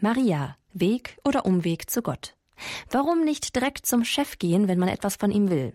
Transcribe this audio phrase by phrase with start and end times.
[0.00, 2.34] Maria, Weg oder Umweg zu Gott?
[2.90, 5.72] Warum nicht direkt zum Chef gehen, wenn man etwas von ihm will?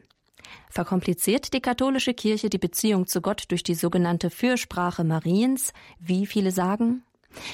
[0.69, 6.51] Verkompliziert die katholische Kirche die Beziehung zu Gott durch die sogenannte Fürsprache Mariens, wie viele
[6.51, 7.03] sagen?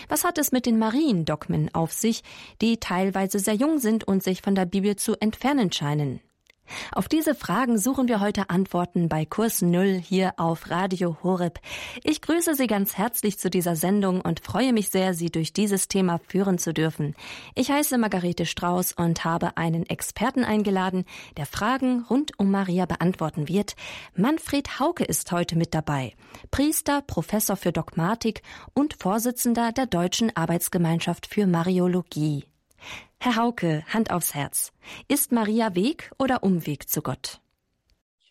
[0.09, 2.21] Was hat es mit den Mariendogmen auf sich,
[2.61, 6.19] die teilweise sehr jung sind und sich von der Bibel zu entfernen scheinen?
[6.91, 11.59] Auf diese Fragen suchen wir heute Antworten bei Kurs Null hier auf Radio Horeb.
[12.03, 15.87] Ich grüße Sie ganz herzlich zu dieser Sendung und freue mich sehr, Sie durch dieses
[15.87, 17.15] Thema führen zu dürfen.
[17.55, 21.05] Ich heiße Margarete Strauß und habe einen Experten eingeladen,
[21.37, 23.75] der Fragen rund um Maria beantworten wird.
[24.15, 26.13] Manfred Hauke ist heute mit dabei.
[26.51, 28.41] Priester, Professor für Dogmatik
[28.73, 32.45] und Vorsitzender der Deutschen Arbeitsgemeinschaft für Mariologie.
[33.19, 34.71] Herr Hauke, Hand aufs Herz.
[35.07, 37.41] Ist Maria Weg oder Umweg zu Gott?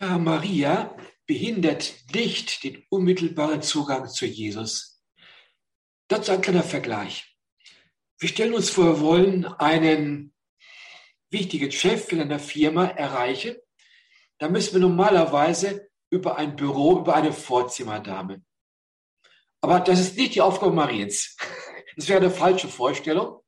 [0.00, 5.02] Ja, Maria behindert nicht den unmittelbaren Zugang zu Jesus.
[6.08, 7.36] Dazu ein kleiner Vergleich.
[8.18, 10.32] Wir stellen uns vor, wir wollen einen
[11.30, 13.56] wichtigen Chef in einer Firma erreichen.
[14.38, 18.44] Da müssen wir normalerweise über ein Büro, über eine Vorzimmerdame.
[19.60, 21.36] Aber das ist nicht die Aufgabe Mariens.
[21.96, 23.40] Das wäre eine falsche Vorstellung.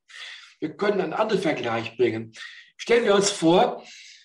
[0.61, 2.33] Wir können einen anderen Vergleich bringen.
[2.77, 3.85] Stellen wir uns vor,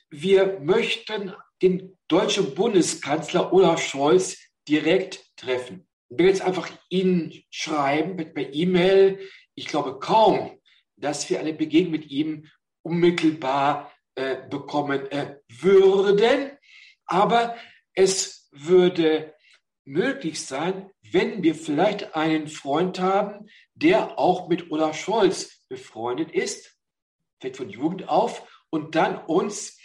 [0.10, 5.88] wir möchten den deutschen Bundeskanzler Olaf Scholz direkt treffen.
[6.10, 9.20] Ich will jetzt einfach Ihnen schreiben per E-Mail.
[9.56, 10.60] Ich glaube kaum,
[10.96, 12.48] dass wir eine Begegnung mit ihm
[12.84, 16.52] unmittelbar äh, bekommen äh, würden.
[17.06, 17.56] Aber
[17.94, 19.34] es würde
[19.86, 26.78] möglich sein, wenn wir vielleicht einen Freund haben, der auch mit Olaf Scholz befreundet ist,
[27.40, 29.78] vielleicht von Jugend auf, und dann uns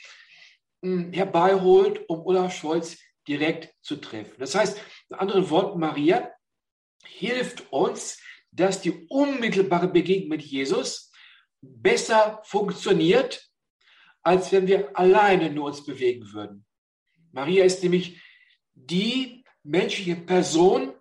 [0.83, 4.35] hm, herbeiholt, um Olaf Scholz direkt zu treffen.
[4.39, 4.79] Das heißt,
[5.09, 6.31] in anderen Worten, Maria
[7.05, 11.11] hilft uns, dass die unmittelbare Begegnung mit Jesus
[11.61, 13.51] besser funktioniert,
[14.23, 16.67] als wenn wir alleine nur uns bewegen würden.
[17.33, 18.23] Maria ist nämlich
[18.75, 20.95] die menschliche Person,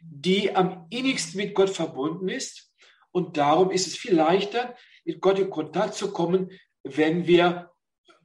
[0.00, 2.69] die am innigsten mit Gott verbunden ist
[3.12, 6.50] und darum ist es viel leichter, mit Gott in Kontakt zu kommen,
[6.82, 7.70] wenn wir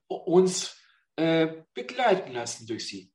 [0.07, 0.79] uns
[1.15, 3.11] äh, begleiten lassen durch sie.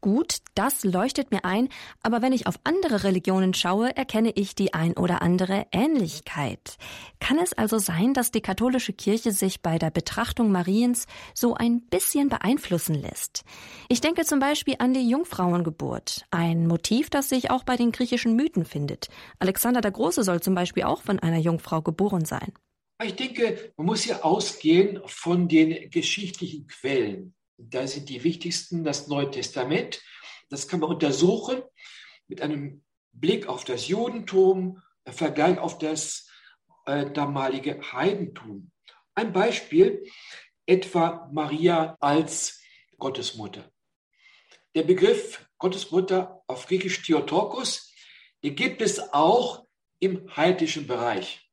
[0.00, 1.68] Gut, das leuchtet mir ein,
[2.02, 6.76] aber wenn ich auf andere Religionen schaue, erkenne ich die ein oder andere Ähnlichkeit.
[7.20, 11.82] Kann es also sein, dass die katholische Kirche sich bei der Betrachtung Mariens so ein
[11.82, 13.44] bisschen beeinflussen lässt?
[13.88, 18.36] Ich denke zum Beispiel an die Jungfrauengeburt, ein Motiv, das sich auch bei den griechischen
[18.36, 19.08] Mythen findet.
[19.38, 22.52] Alexander der Große soll zum Beispiel auch von einer Jungfrau geboren sein.
[23.04, 27.35] Ich denke, man muss hier ausgehen von den geschichtlichen Quellen.
[27.58, 30.02] Da sind die wichtigsten das Neue Testament.
[30.50, 31.62] Das kann man untersuchen
[32.28, 36.28] mit einem Blick auf das Judentum, Vergleich auf das
[36.86, 38.72] äh, damalige Heidentum.
[39.14, 40.04] Ein Beispiel,
[40.66, 42.60] etwa Maria als
[42.98, 43.70] Gottesmutter.
[44.74, 47.94] Der Begriff Gottesmutter auf Griechisch Theotokos,
[48.42, 49.64] den gibt es auch
[50.00, 51.48] im heidnischen Bereich.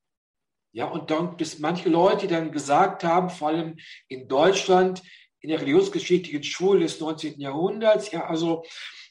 [0.74, 3.78] Ja, und dann gibt es manche Leute, die dann gesagt haben, vor allem
[4.08, 5.04] in Deutschland,
[5.44, 7.40] in der religionsgeschichtlichen Schule des 19.
[7.40, 8.12] Jahrhunderts.
[8.12, 8.64] Ja, also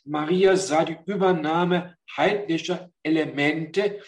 [0.04, 4.00] Maria sah die Übernahme heidnischer Elemente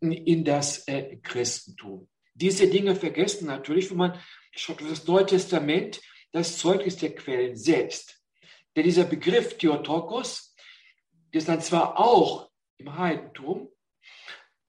[0.00, 2.08] in das äh, Christentum.
[2.34, 4.20] Diese Dinge vergessen natürlich, wenn man
[4.52, 6.00] schaut auf das Neue Testament,
[6.30, 8.22] das Zeugnis der Quellen selbst.
[8.76, 10.54] Denn dieser Begriff Theotokos,
[11.32, 13.70] der ist dann zwar auch im Heidentum,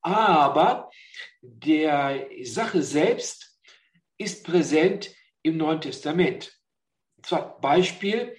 [0.01, 0.89] aber
[1.41, 3.59] der Sache selbst
[4.17, 6.59] ist präsent im Neuen Testament.
[7.61, 8.35] Beispiel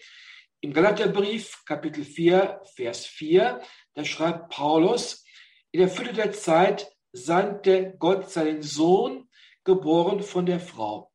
[0.60, 3.60] im Galaterbrief, Kapitel 4, Vers 4,
[3.94, 5.24] da schreibt Paulus,
[5.72, 9.28] in der Fülle der Zeit sandte Gott seinen Sohn,
[9.64, 11.10] geboren von der Frau.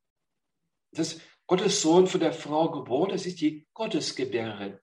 [0.92, 4.80] Das ist Gottes Sohn von der Frau geboren, das ist die Gottesgebärerin.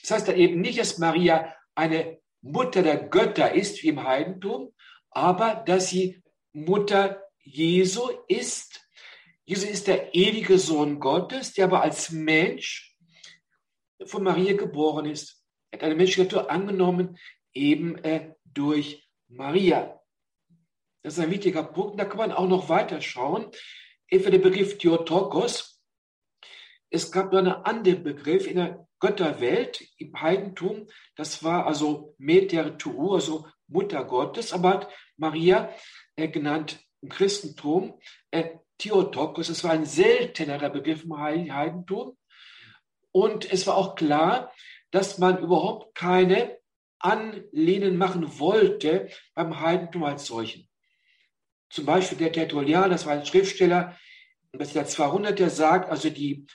[0.00, 4.72] Das heißt da eben nicht, dass Maria eine Mutter der Götter ist, wie im Heidentum,
[5.10, 6.22] aber dass sie
[6.52, 8.79] Mutter Jesu ist,
[9.50, 12.96] Jesus ist der ewige Sohn Gottes, der aber als Mensch
[14.04, 15.44] von Maria geboren ist.
[15.72, 17.18] Er hat eine menschliche Natur angenommen,
[17.52, 20.00] eben äh, durch Maria.
[21.02, 21.98] Das ist ein wichtiger Punkt.
[21.98, 23.50] Da kann man auch noch weiter schauen.
[24.06, 25.82] Etwa der Begriff Theotokos.
[26.88, 30.86] Es gab noch einen anderen Begriff in der Götterwelt, im Heidentum.
[31.16, 34.52] Das war also Meter Tuhu, also Mutter Gottes.
[34.52, 35.74] Aber hat Maria
[36.14, 37.98] äh, genannt im Christentum
[38.30, 38.50] äh,
[38.80, 39.48] Theotokos.
[39.48, 42.16] Es war ein seltenerer Begriff im Heidentum.
[43.12, 44.52] Und es war auch klar,
[44.90, 46.58] dass man überhaupt keine
[46.98, 50.68] Anlehnen machen wollte beim Heidentum als solchen.
[51.70, 53.96] Zum Beispiel der Tertullian, das war ein Schriftsteller,
[54.52, 56.46] das der 200, der sagt, also die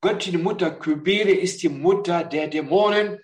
[0.00, 3.18] Göttin Mutter Kybele ist die Mutter der Dämonen.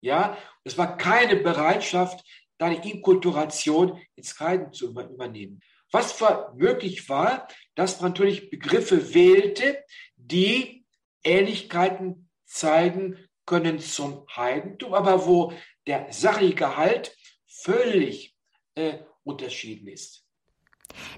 [0.00, 2.24] Ja, es war keine Bereitschaft,
[2.56, 5.60] deine Inkulturation ins Reinen zu übernehmen.
[5.90, 9.82] Was war möglich war, dass man natürlich Begriffe wählte,
[10.16, 10.84] die
[11.24, 15.52] Ähnlichkeiten zeigen können zum Heidentum, aber wo
[15.86, 18.36] der sachliche Gehalt völlig
[18.74, 20.24] äh, unterschieden ist.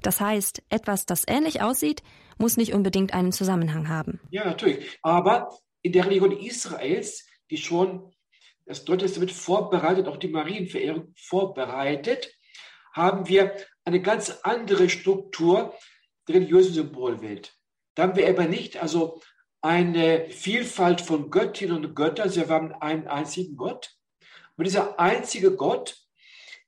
[0.02, 2.02] Das heißt, etwas, das ähnlich aussieht,
[2.38, 4.20] muss nicht unbedingt einen Zusammenhang haben.
[4.30, 4.98] Ja, natürlich.
[5.02, 5.50] Aber
[5.82, 8.14] in der Religion Israels, die schon
[8.66, 12.32] das Neue Testament vorbereitet, auch die Marienverehrung vorbereitet,
[12.92, 13.54] haben wir
[13.84, 15.74] eine ganz andere Struktur
[16.28, 17.56] der religiösen Symbolwelt.
[17.94, 19.20] Da haben wir aber nicht also
[19.60, 23.94] eine Vielfalt von Göttinnen und Göttern, sie haben einen einzigen Gott.
[24.54, 25.96] Aber dieser einzige Gott,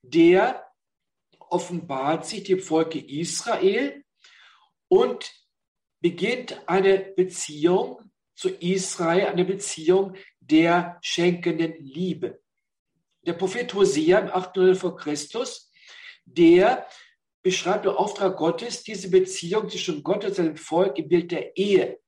[0.01, 0.65] der
[1.39, 4.03] offenbart sich dem Volke Israel
[4.87, 5.31] und
[6.01, 8.01] beginnt eine Beziehung
[8.35, 12.41] zu Israel, eine Beziehung der schenkenden Liebe.
[13.25, 15.71] Der Prophet Hosea im 800 vor Christus,
[16.25, 16.87] der
[17.41, 21.99] beschreibt im Auftrag Gottes diese Beziehung zwischen Gott und seinem Volk im Bild der Ehe.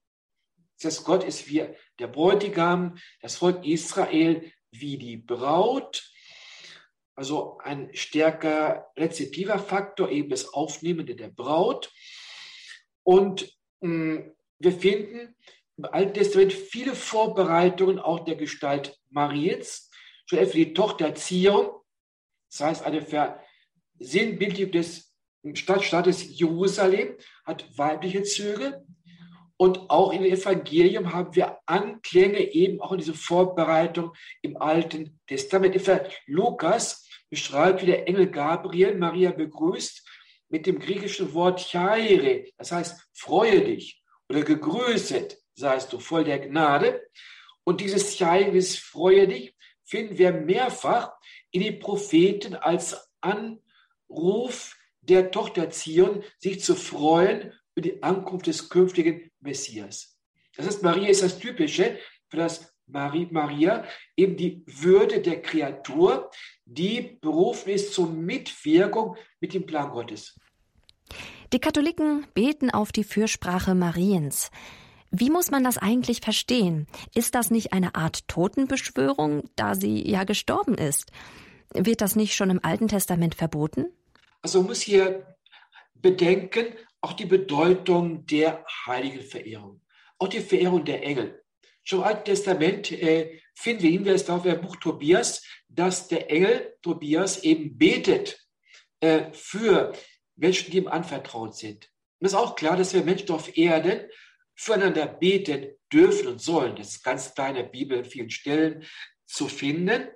[0.77, 1.65] Das heißt, Gott ist wie
[1.99, 6.09] der Bräutigam, das Volk Israel wie die Braut.
[7.15, 11.93] Also ein stärker rezeptiver Faktor, eben das Aufnehmende der Braut.
[13.03, 15.35] Und mh, mm, wir finden
[15.77, 19.89] im Alten Testament viele Vorbereitungen auch der Gestalt Mariens,
[20.25, 21.81] schon für die Tochterziehung,
[22.49, 23.01] das heißt eine
[23.97, 25.13] Versinnbildlichung des
[25.53, 27.15] Stadtstaates Jerusalem,
[27.45, 28.83] hat weibliche Züge.
[29.57, 34.11] Und auch im Evangelium haben wir Anklänge eben auch in diese Vorbereitung
[34.41, 35.79] im Alten Testament.
[36.25, 40.05] Lukas beschreibt, wie der Engel Gabriel Maria begrüßt
[40.49, 46.39] mit dem griechischen Wort Chaire, das heißt, freue dich oder gegrüßet seist du voll der
[46.39, 47.01] Gnade.
[47.63, 51.13] Und dieses Chaire, freue dich, finden wir mehrfach
[51.51, 53.09] in den Propheten als
[54.09, 60.17] Anruf der Tochter Zion, sich zu freuen über die Ankunft des künftigen Messias.
[60.55, 61.99] Das heißt, Maria ist das Typische
[62.29, 63.85] für das Marie, Maria,
[64.15, 66.29] eben die Würde der Kreatur,
[66.65, 70.39] die berufen ist zur Mitwirkung mit dem Plan Gottes.
[71.53, 74.51] Die Katholiken beten auf die Fürsprache Mariens.
[75.11, 76.87] Wie muss man das eigentlich verstehen?
[77.13, 81.11] Ist das nicht eine Art Totenbeschwörung, da sie ja gestorben ist?
[81.77, 83.87] Wird das nicht schon im Alten Testament verboten?
[84.41, 85.25] Also man muss hier
[85.95, 86.67] bedenken,
[87.01, 89.81] auch die Bedeutung der heiligen Verehrung,
[90.17, 91.41] auch die Verehrung der Engel.
[91.83, 96.75] Schon im Alten Testament äh, finden wir Hinweis darauf im Buch Tobias, dass der Engel
[96.81, 98.39] Tobias eben betet
[99.01, 99.93] äh, für
[100.35, 101.89] Menschen, die ihm anvertraut sind.
[102.19, 104.09] Und es ist auch klar, dass wir Menschen auf Erden
[104.55, 106.75] füreinander beten dürfen und sollen.
[106.75, 108.83] Das ist ganz klar in der Bibel in vielen Stellen
[109.25, 110.07] zu finden.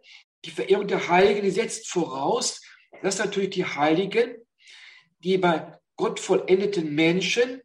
[0.46, 2.62] Die Verehrung der Heiligen setzt voraus,
[3.02, 4.36] dass natürlich die Heiligen,
[5.20, 7.62] die bei Gott vollendeten Menschen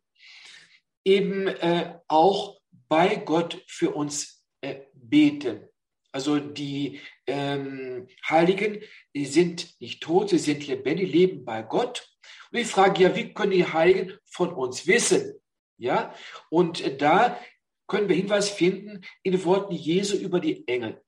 [1.05, 5.69] eben äh, auch bei Gott für uns äh, beten.
[6.11, 8.82] Also die ähm, Heiligen,
[9.15, 12.09] die sind nicht tot, sie sind lebendig, leben bei Gott.
[12.50, 15.34] Und ich frage ja, wie können die Heiligen von uns wissen?
[15.77, 16.15] Ja,
[16.51, 17.41] und äh, da
[17.89, 21.04] können wir Hinweis finden in den Worten Jesu über die Engel.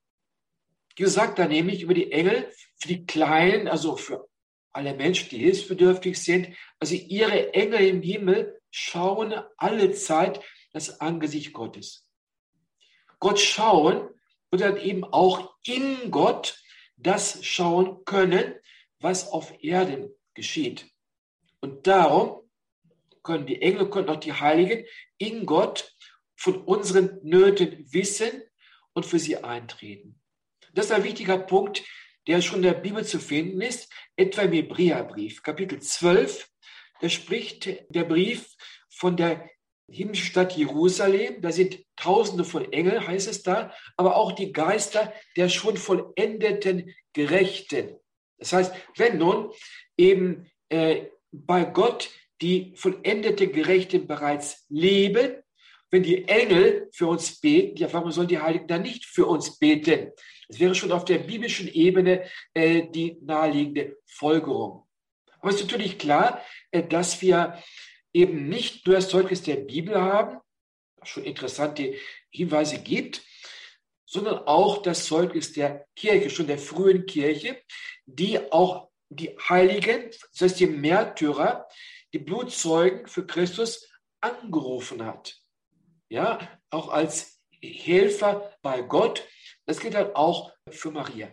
[0.97, 4.27] Jesus sagt da nämlich über die Engel, für die Kleinen, also für
[4.71, 10.41] alle Menschen, die hilfsbedürftig sind, also ihre Engel im Himmel schauen alle Zeit
[10.73, 12.09] das Angesicht Gottes.
[13.19, 14.09] Gott schauen
[14.49, 16.59] und dann eben auch in Gott
[16.95, 18.55] das schauen können,
[18.99, 20.87] was auf Erden geschieht.
[21.59, 22.41] Und darum
[23.21, 24.85] können die Engel, können auch die Heiligen
[25.17, 25.95] in Gott
[26.35, 28.41] von unseren Nöten wissen
[28.93, 30.19] und für sie eintreten.
[30.77, 31.83] Das ist ein wichtiger Punkt,
[32.27, 36.47] der schon in der Bibel zu finden ist, etwa im Hebräerbrief, Kapitel 12.
[37.01, 38.45] Da spricht der Brief
[38.87, 39.49] von der
[39.89, 41.41] himmlischen Stadt Jerusalem.
[41.41, 46.93] Da sind Tausende von Engeln, heißt es da, aber auch die Geister der schon vollendeten
[47.11, 47.95] Gerechten.
[48.37, 49.51] Das heißt, wenn nun
[49.97, 55.37] eben äh, bei Gott die vollendete Gerechten bereits leben.
[55.89, 59.57] Wenn die Engel für uns beten, ja, warum sollen die Heiligen dann nicht für uns
[59.57, 60.11] beten?
[60.47, 62.23] Das wäre schon auf der biblischen Ebene
[62.53, 64.87] äh, die naheliegende Folgerung.
[65.39, 67.61] Aber es ist natürlich klar, äh, dass wir
[68.13, 70.39] eben nicht nur das Zeugnis der Bibel haben,
[70.97, 71.95] was schon interessante
[72.29, 73.21] Hinweise gibt,
[74.05, 77.61] sondern auch das Zeugnis der Kirche, schon der frühen Kirche,
[78.05, 81.67] die auch die Heiligen, das heißt die Märtyrer,
[82.13, 83.89] die Blutzeugen für Christus
[84.21, 85.37] angerufen hat.
[86.09, 86.39] Ja,
[86.69, 89.27] auch als Helfer bei Gott.
[89.67, 91.27] Das gilt halt auch für Maria.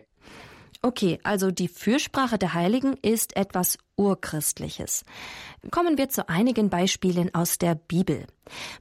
[0.81, 5.03] Okay, also die Fürsprache der Heiligen ist etwas Urchristliches.
[5.71, 8.27] Kommen wir zu einigen Beispielen aus der Bibel.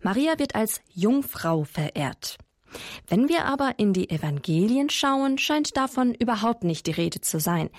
[0.02, 2.37] Maria wird als Jungfrau verehrt.
[3.08, 7.70] Wenn wir aber in die Evangelien schauen, scheint davon überhaupt nicht die Rede zu sein.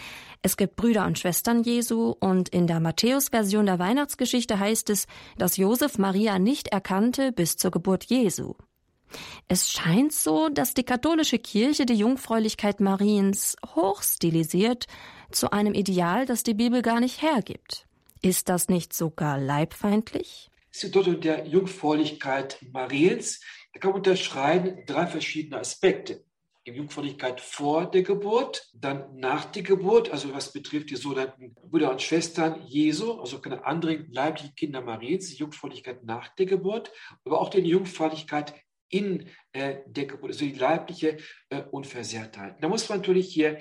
[0.42, 5.58] Es gibt Brüder und Schwestern Jesu und in der Matthäus-Version der Weihnachtsgeschichte heißt es, dass
[5.58, 8.54] Josef Maria nicht erkannte bis zur Geburt Jesu.
[9.48, 14.88] Es scheint so, dass die katholische Kirche die Jungfräulichkeit Mariens hochstilisiert
[15.32, 17.86] zu einem Ideal, das die Bibel gar nicht hergibt.
[18.22, 20.50] Ist das nicht sogar leibfeindlich?
[20.82, 23.40] Die Bedeutung der Jungfräulichkeit Mariens,
[23.74, 26.24] da kann man unterscheiden drei verschiedene Aspekte.
[26.68, 31.92] Die Jungfräulichkeit vor der Geburt, dann nach der Geburt, also was betrifft die sogenannten Brüder
[31.92, 36.92] und Schwestern Jesu, also keine anderen leiblichen Kinder Mariens, die Jungfräulichkeit nach der Geburt,
[37.24, 38.56] aber auch die Jungfräulichkeit
[38.96, 41.18] in äh, der Geburt, also die leibliche
[41.50, 42.56] äh, Unversehrtheit.
[42.62, 43.60] Da muss man natürlich hier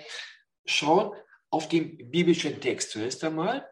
[0.65, 1.13] schauen
[1.51, 3.69] auf den biblischen Text zuerst einmal.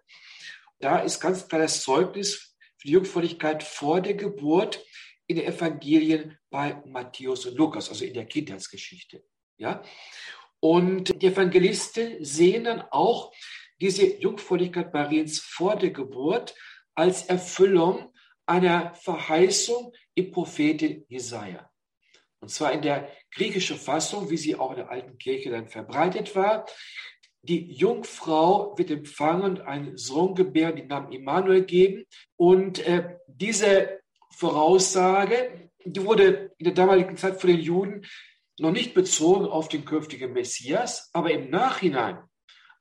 [0.80, 4.84] Da ist ganz klar das Zeugnis für die Jungfräulichkeit vor der Geburt
[5.28, 9.22] in den Evangelien bei Matthäus und Lukas, also in der Kindheitsgeschichte.
[9.56, 9.84] Ja?
[10.58, 13.32] Und die Evangelisten sehen dann auch
[13.80, 16.54] diese Jungfräulichkeit Mariens vor der Geburt
[16.94, 18.11] als Erfüllung
[18.46, 21.70] einer Verheißung im Propheten Jesaja.
[22.40, 26.34] Und zwar in der griechischen Fassung, wie sie auch in der alten Kirche dann verbreitet
[26.34, 26.66] war.
[27.42, 32.04] Die Jungfrau wird empfangen, einen Sohn gebären, den Namen Immanuel geben.
[32.36, 38.06] Und äh, diese Voraussage, die wurde in der damaligen Zeit von den Juden
[38.58, 42.18] noch nicht bezogen auf den künftigen Messias, aber im Nachhinein,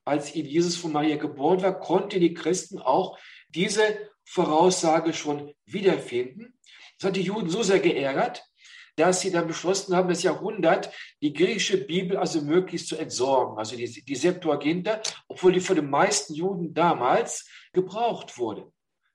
[0.06, 3.18] als ihm Jesus von Maria geboren war, konnten die Christen auch
[3.50, 6.54] diese Voraussage schon wiederfinden.
[6.98, 8.44] Das hat die Juden so sehr geärgert,
[8.96, 13.76] dass sie dann beschlossen haben, das Jahrhundert die griechische Bibel also möglichst zu entsorgen, also
[13.76, 18.72] die, die Septuaginta, obwohl die von den meisten Juden damals gebraucht wurde.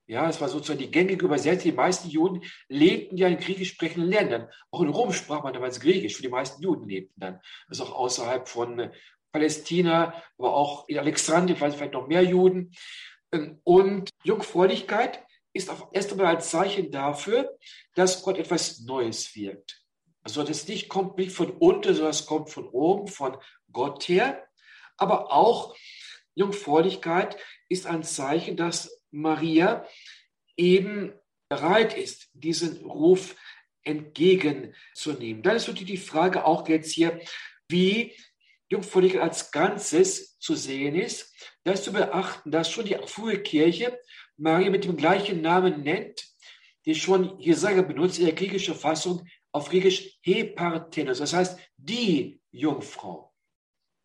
[0.08, 1.72] Ja, es war sozusagen die gängige Übersetzung.
[1.72, 4.48] Die meisten Juden lebten ja in griechisch sprechenden Ländern.
[4.70, 6.14] Auch in Rom sprach man damals Griechisch.
[6.14, 7.40] Für die meisten Juden lebten dann.
[7.66, 8.90] Also auch außerhalb von
[9.32, 12.72] Palästina, aber auch in Alexandrien, vielleicht noch mehr Juden.
[13.32, 17.56] Ähm, und Jungfräulichkeit ist auch erst einmal ein Zeichen dafür,
[17.94, 19.82] dass Gott etwas Neues wirkt.
[20.22, 23.36] Also das nicht kommt nicht von unten, sondern es kommt von oben, von
[23.72, 24.46] Gott her.
[24.96, 25.76] Aber auch
[26.34, 27.36] Jungfräulichkeit
[27.68, 29.86] ist ein Zeichen, dass Maria
[30.56, 31.12] eben
[31.48, 33.36] bereit ist, diesen Ruf
[33.84, 35.42] entgegenzunehmen.
[35.42, 37.20] Dann ist natürlich die Frage auch jetzt hier,
[37.68, 38.12] wie
[38.68, 41.32] Jungfräulichkeit als Ganzes zu sehen ist.
[41.64, 43.98] Da ist zu beachten, dass schon die frühe Kirche
[44.36, 46.24] Maria mit dem gleichen Namen nennt,
[46.84, 53.32] die schon Jesaja benutzt in der griechischen Fassung auf Griechisch Heparthenos, das heißt die Jungfrau.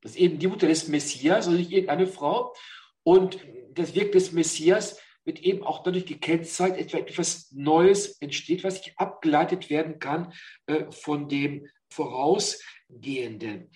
[0.01, 2.55] Das ist eben die Mutter des Messias, also nicht irgendeine Frau.
[3.03, 3.39] Und
[3.73, 9.69] das Wirken des Messias wird eben auch dadurch gekennzeichnet, etwas Neues entsteht, was nicht abgeleitet
[9.69, 10.33] werden kann
[10.65, 13.69] äh, von dem Vorausgehenden.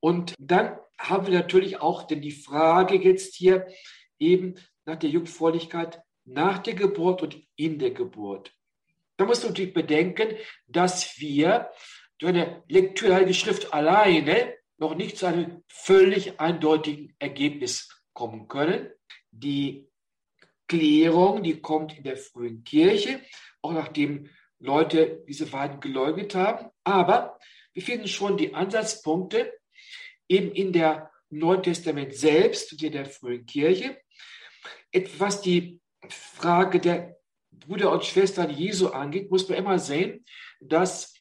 [0.00, 3.66] Und dann haben wir natürlich auch denn die Frage jetzt hier
[4.18, 8.52] eben nach der Jungfräulichkeit nach der Geburt und in der Geburt.
[9.16, 10.36] Da muss man natürlich bedenken,
[10.66, 11.70] dass wir
[12.18, 18.90] durch eine Lektüre der Schrift alleine noch nicht zu einem völlig eindeutigen Ergebnis kommen können.
[19.30, 19.88] Die
[20.68, 23.20] Klärung, die kommt in der frühen Kirche,
[23.62, 24.28] auch nachdem
[24.60, 26.68] Leute diese beiden geleugnet haben.
[26.84, 27.38] Aber
[27.72, 29.57] wir finden schon die Ansatzpunkte
[30.28, 34.00] eben in der Neuen Testament selbst und in der frühen Kirche.
[35.18, 37.16] Was die Frage der
[37.50, 40.24] Brüder und Schwestern Jesu angeht, muss man immer sehen,
[40.60, 41.14] dass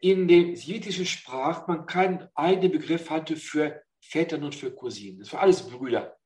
[0.00, 5.20] in der jiddischen Sprache man keinen eigenen Begriff hatte für Vätern und für Cousinen.
[5.20, 6.16] Das waren alles Brüder.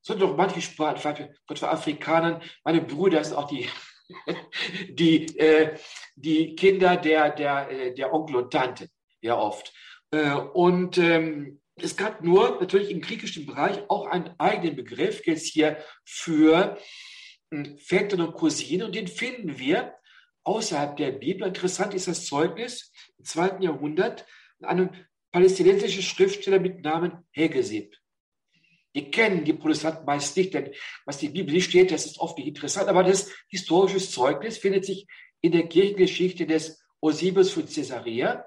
[0.00, 3.68] So sind doch manche Sprachen, Gott für Afrikanern, meine Brüder sind auch die,
[4.88, 5.76] die, äh,
[6.14, 8.88] die Kinder der, der, äh, der Onkel und Tante,
[9.20, 9.72] ja oft.
[10.10, 15.46] Äh, und ähm, es gab nur natürlich im griechischen Bereich auch einen eigenen Begriff jetzt
[15.48, 16.78] hier für
[17.50, 19.94] hm, Väter und Cousinen und den finden wir
[20.44, 21.46] außerhalb der Bibel.
[21.46, 24.26] Interessant ist das Zeugnis im zweiten Jahrhundert
[24.62, 24.90] einem
[25.32, 27.94] palästinensischen Schriftsteller mit Namen Hegesib.
[28.94, 30.72] Die kennen die Protestanten meist nicht, denn
[31.04, 34.86] was die Bibel nicht steht, das ist oft nicht interessant, aber das historische Zeugnis findet
[34.86, 35.06] sich
[35.42, 38.46] in der Kirchengeschichte des Eusebius von Caesarea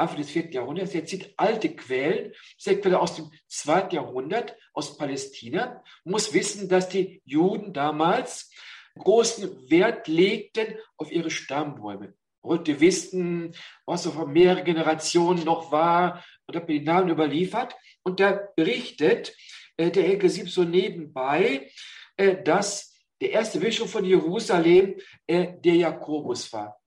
[0.00, 0.94] Anfang des vierten Jahrhunderts.
[0.94, 5.82] Er zieht alte Quellen, sehr Quelle aus dem zweiten Jahrhundert, aus Palästina.
[6.04, 8.50] Muss wissen, dass die Juden damals
[8.98, 12.14] großen Wert legten auf ihre Stammbäume.
[12.42, 13.54] Heute wissen,
[13.84, 17.76] was so vor mehreren Generationen noch war und hat mir die Namen überliefert.
[18.02, 19.36] Und da berichtet
[19.76, 21.70] äh, der Enkel Sieb so nebenbei,
[22.16, 26.80] äh, dass der erste Bischof von Jerusalem äh, der Jakobus war.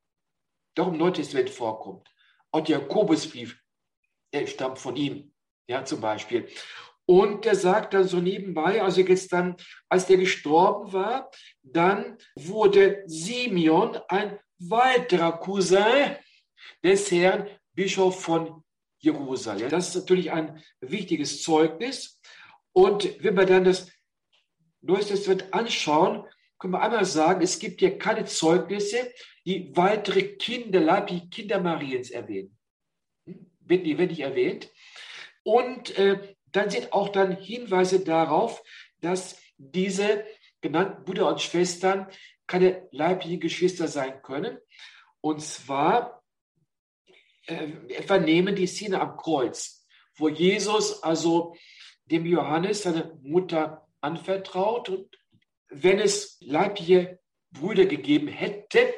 [0.76, 2.13] Doch im Neuen Testament vorkommt.
[2.54, 3.58] Der Jakobusbrief
[4.34, 5.32] der stammt von ihm,
[5.68, 6.50] ja, zum Beispiel.
[7.06, 9.56] Und der sagt dann so nebenbei, also jetzt dann,
[9.90, 11.30] als der gestorben war,
[11.62, 16.16] dann wurde Simeon ein weiterer Cousin
[16.84, 18.64] des Herrn Bischof von
[19.00, 19.70] Jerusalem.
[19.70, 22.20] Das ist natürlich ein wichtiges Zeugnis.
[22.72, 23.92] Und wenn wir dann das
[24.82, 26.26] Neue Testament anschauen,
[26.58, 29.12] können wir einmal sagen, es gibt hier keine Zeugnisse,
[29.46, 32.58] die weitere Kinder, leibliche Kinder Mariens erwähnen.
[33.26, 33.52] Hm?
[33.60, 34.72] Wird die, wird nicht erwähnt.
[35.44, 38.64] Und äh, dann sind auch dann Hinweise darauf,
[39.02, 40.26] dass diese
[40.62, 42.08] genannten Brüder und Schwestern
[42.48, 44.58] keine leiblichen Geschwister sein können.
[45.22, 46.24] Und zwar
[47.48, 49.86] äh, etwa nehmen die Szene am Kreuz,
[50.16, 51.56] wo Jesus also
[52.06, 55.18] dem Johannes seine Mutter anvertraut und
[55.70, 57.20] wenn es leibliche
[57.52, 58.94] Brüder gegeben hätte,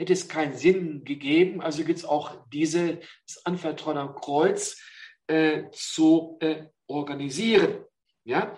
[0.00, 1.60] hätte es keinen Sinn gegeben.
[1.60, 2.98] Also gibt es auch dieses
[3.44, 4.82] Anvertrauen am Kreuz
[5.26, 7.84] äh, zu äh, organisieren.
[8.24, 8.56] Ja?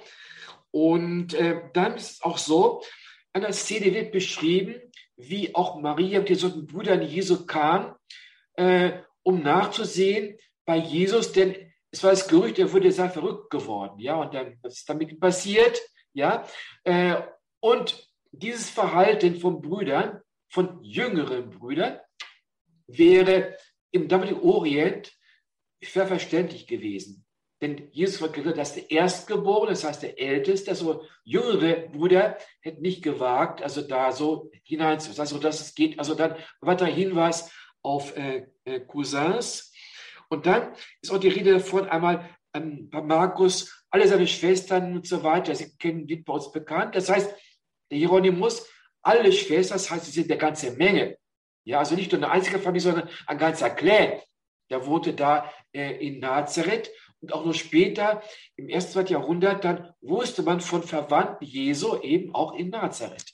[0.70, 2.82] Und äh, dann ist es auch so,
[3.32, 4.80] an der Szene wird beschrieben,
[5.16, 7.96] wie auch Maria mit den Brüdern Jesu kam,
[8.54, 8.92] äh,
[9.24, 11.54] um nachzusehen bei Jesus, denn
[11.90, 13.98] es war das Gerücht, er wurde sehr verrückt geworden.
[13.98, 15.80] Ja, und dann, was ist damit passiert?
[16.14, 16.46] Ja,
[16.84, 17.16] äh,
[17.60, 21.98] und dieses Verhalten von Brüdern, von jüngeren Brüdern,
[22.86, 23.56] wäre
[23.90, 25.10] im damaligen Orient
[25.82, 27.24] verständlich gewesen.
[27.62, 32.82] Denn Jesus wird gesagt, dass der Erstgeborene, das heißt der Älteste, also jüngere Brüder, hätten
[32.82, 35.18] nicht gewagt, also da so hineinzu.
[35.18, 39.72] Also, dass es geht, also dann weiter Hinweis auf äh, äh, Cousins.
[40.28, 45.06] Und dann ist auch die Rede davon einmal ähm, bei Markus, alle seine Schwestern und
[45.06, 46.94] so weiter, sie kennen die bei uns bekannt.
[46.96, 47.34] Das heißt,
[47.90, 48.66] der Hieronymus,
[49.02, 51.18] alle Schwestern, das heißt, sie sind eine ganze Menge.
[51.64, 54.20] Ja, also nicht nur eine einzige Familie, sondern ein ganzer Clan.
[54.70, 58.22] Der wohnte da äh, in Nazareth und auch noch später,
[58.56, 63.32] im ersten, zweiten Jahrhundert, dann wusste man von Verwandten Jesu eben auch in Nazareth.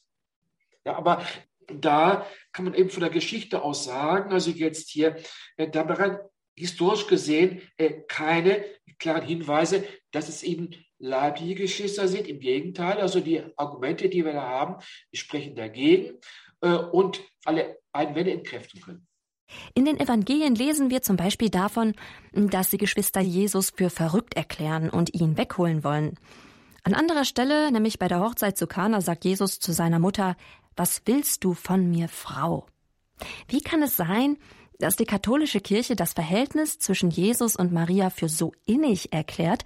[0.85, 1.25] Ja, aber
[1.67, 5.17] da kann man eben von der Geschichte aus sagen, also jetzt hier,
[5.57, 6.21] äh, da bereits
[6.57, 8.65] historisch gesehen äh, keine
[8.99, 12.27] klaren Hinweise, dass es eben leibliche Geschwister sind.
[12.27, 14.77] Im Gegenteil, also die Argumente, die wir da haben,
[15.13, 16.19] sprechen dagegen
[16.61, 19.07] äh, und alle Einwände entkräften können.
[19.75, 21.95] In den Evangelien lesen wir zum Beispiel davon,
[22.33, 26.19] dass die Geschwister Jesus für verrückt erklären und ihn wegholen wollen.
[26.85, 30.37] An anderer Stelle, nämlich bei der Hochzeit zu Kana, sagt Jesus zu seiner Mutter,
[30.77, 32.67] Was willst du von mir, Frau?
[33.49, 34.37] Wie kann es sein,
[34.79, 39.65] dass die katholische Kirche das Verhältnis zwischen Jesus und Maria für so innig erklärt,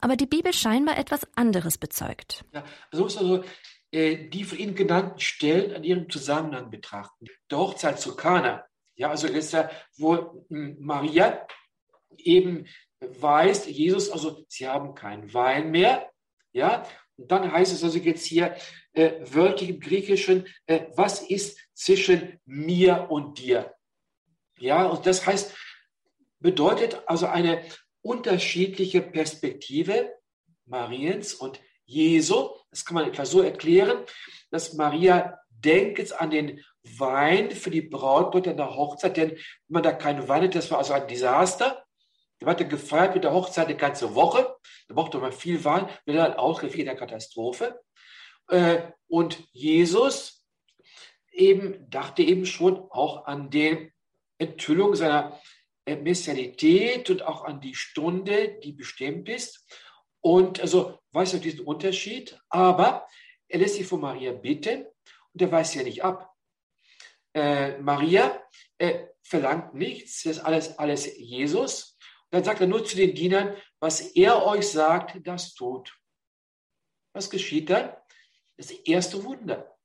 [0.00, 2.44] aber die Bibel scheinbar etwas anderes bezeugt?
[2.52, 3.44] Ja, so ist also
[3.90, 7.26] äh, die von Ihnen genannten Stellen an ihrem Zusammenhang betrachten.
[7.50, 11.46] Der Hochzeit zu Kana, ja, also ist ja, wo hm, Maria
[12.18, 12.66] eben
[13.00, 16.10] weiß, Jesus, also sie haben keinen Wein mehr,
[16.52, 18.56] ja, und dann heißt es also jetzt hier
[18.92, 23.74] äh, wörtlich im Griechischen, äh, was ist zwischen mir und dir?
[24.58, 25.54] Ja, und das heißt,
[26.40, 27.62] bedeutet also eine
[28.06, 30.14] unterschiedliche Perspektive
[30.64, 32.50] Mariens und Jesu.
[32.70, 34.04] Das kann man etwa so erklären,
[34.50, 36.64] dass Maria denkt jetzt an den
[36.98, 40.70] Wein für die Brautmutter in der Hochzeit, denn wenn man da keinen Wein hat, das
[40.70, 41.84] war also ein Desaster.
[42.38, 44.56] Da wird gefeiert mit der Hochzeit eine ganze Woche.
[44.88, 47.80] Da brauchte man viel Wein, wird dann Ausgriff in der Katastrophe.
[48.48, 50.44] Äh, und Jesus
[51.32, 53.92] eben dachte eben schon auch an die
[54.38, 55.40] Enthüllung seiner
[55.86, 59.66] äh, Messianität und auch an die Stunde, die bestimmt ist.
[60.20, 63.06] Und also weiß er diesen Unterschied, aber
[63.48, 64.84] er lässt sich von Maria bitten
[65.32, 66.34] und er weiß ja nicht ab.
[67.32, 68.42] Äh, Maria
[68.78, 71.96] äh, verlangt nichts, das ist alles, alles Jesus.
[72.24, 75.96] Und dann sagt er nur zu den Dienern, was er euch sagt, das tut.
[77.12, 77.94] Was geschieht dann?
[78.56, 79.78] Das erste Wunder.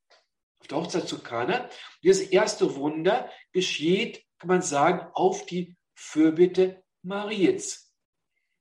[0.59, 1.69] Auf der Hochzeit zu Kana.
[2.01, 7.93] Dieses erste Wunder geschieht, kann man sagen, auf die Fürbitte Mariens.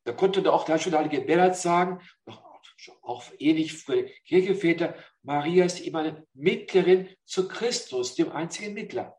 [0.05, 2.01] Da konnte auch da schon der heilige Bernhard sagen,
[3.03, 9.19] auch ähnlich für Kirchenväter, Maria ist immer eine Mittlerin zu Christus, dem einzigen Mittler.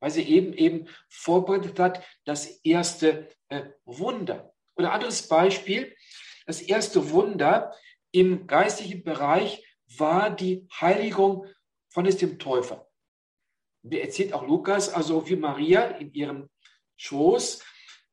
[0.00, 4.54] weil sie eben eben vorbereitet hat, das erste äh, Wunder.
[4.76, 5.94] Oder anderes Beispiel,
[6.46, 7.74] das erste Wunder
[8.12, 9.64] im geistlichen Bereich
[9.96, 11.46] war die Heiligung
[11.88, 12.86] von dem Täufer.
[13.82, 16.48] Der erzählt auch Lukas, also wie Maria in ihrem
[16.98, 17.64] Schoß,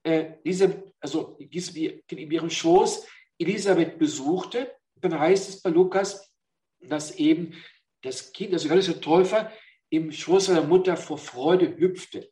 [0.03, 3.05] äh, diese, also in ihrem Schoß
[3.37, 4.73] Elisabeth besuchte.
[4.95, 6.31] Dann heißt es bei Lukas,
[6.79, 7.53] dass eben
[8.01, 9.51] das Kind, also Johannes der Täufer,
[9.89, 12.31] im Schoß seiner Mutter vor Freude hüpfte.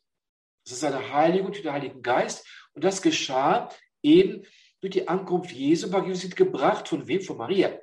[0.64, 2.46] Das ist eine Heiligung durch den Heiligen Geist.
[2.72, 3.68] Und das geschah
[4.02, 4.44] eben
[4.80, 5.86] durch die Ankunft Jesu.
[6.02, 7.20] Jesus sind gebracht von wem?
[7.20, 7.78] Von Maria.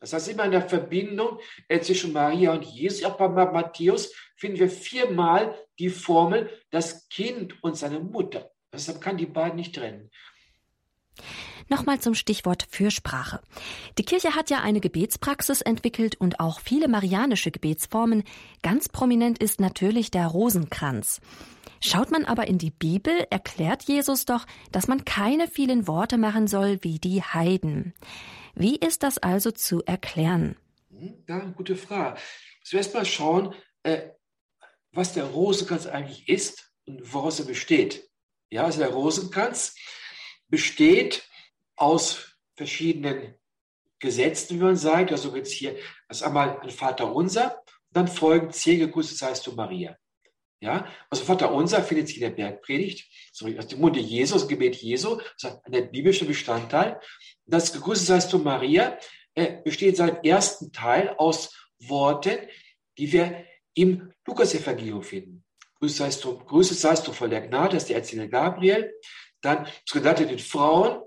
[0.00, 4.58] Das heißt, immer in der Verbindung äh, zwischen Maria und Jesus, auch bei Matthäus, finden
[4.58, 8.50] wir viermal die Formel, das Kind und seine Mutter.
[8.72, 10.10] Deshalb kann die beiden nicht trennen.
[11.68, 13.40] Nochmal zum Stichwort Fürsprache.
[13.98, 18.24] Die Kirche hat ja eine Gebetspraxis entwickelt und auch viele marianische Gebetsformen.
[18.62, 21.20] Ganz prominent ist natürlich der Rosenkranz.
[21.80, 26.46] Schaut man aber in die Bibel, erklärt Jesus doch, dass man keine vielen Worte machen
[26.46, 27.94] soll wie die Heiden.
[28.54, 30.56] Wie ist das also zu erklären?
[30.90, 32.18] Hm, ja, gute Frage.
[32.64, 34.08] Zuerst mal schauen, äh,
[34.92, 38.08] was der Rosenkranz eigentlich ist und woraus er besteht.
[38.50, 39.74] Ja, also der Rosenkranz
[40.48, 41.28] besteht
[41.76, 43.34] aus verschiedenen
[44.00, 45.12] Gesetzen, wie man sagt.
[45.12, 45.76] Also jetzt hier,
[46.08, 49.96] ist einmal ein Vater Unser, dann folgen zehn Gegrüßet seist du Maria.
[50.62, 54.46] Ja, also Vater Unser findet sich in der Bergpredigt, so aus dem Munde Jesu, das
[54.46, 57.00] Gebet Jesu, das ist ein biblischer Bestandteil.
[57.46, 58.98] Das Gegrüßet seist du Maria
[59.34, 62.38] äh, besteht seit ersten Teil aus Worten,
[62.98, 65.44] die wir im Lukas-Evangelium finden.
[65.78, 68.92] Grüße seist du, Grüße seist du voll der Gnade, das ist der Erzähler Gabriel.
[69.40, 71.02] Dann das Gedachte den Frauen,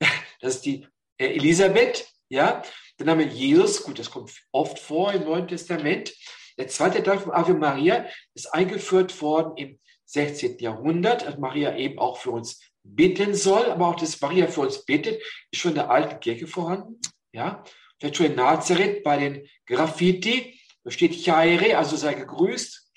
[0.40, 0.86] das ist die
[1.18, 2.62] äh, Elisabeth, ja.
[2.98, 6.14] Haben wir Jesus, gut, das kommt oft vor im Neuen Testament.
[6.58, 10.58] Der zweite Teil von Ave Maria ist eingeführt worden im 16.
[10.58, 14.84] Jahrhundert, als Maria eben auch für uns bitten soll, aber auch, dass Maria für uns
[14.84, 16.98] bittet, ist schon in der alten Kirche vorhanden,
[17.32, 17.62] ja.
[17.98, 22.92] Vielleicht schon in Nazareth bei den Graffiti, da steht Chaire, also sei gegrüßt.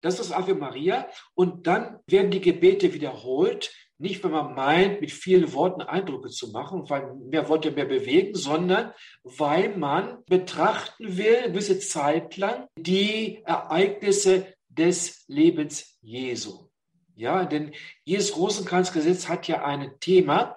[0.00, 1.08] Das ist Ave Maria.
[1.34, 6.52] Und dann werden die Gebete wiederholt nicht, wenn man meint, mit vielen Worten Eindrücke zu
[6.52, 8.92] machen, weil mehr Worte mehr bewegen, sondern
[9.24, 16.68] weil man betrachten will, eine gewisse Zeit lang, die Ereignisse des Lebens Jesu.
[17.16, 17.72] Ja, denn
[18.04, 20.56] Jesus Rosenkranzgesetz hat ja ein Thema.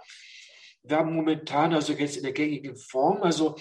[0.83, 3.55] Wir haben momentan, also jetzt in der gängigen Form, also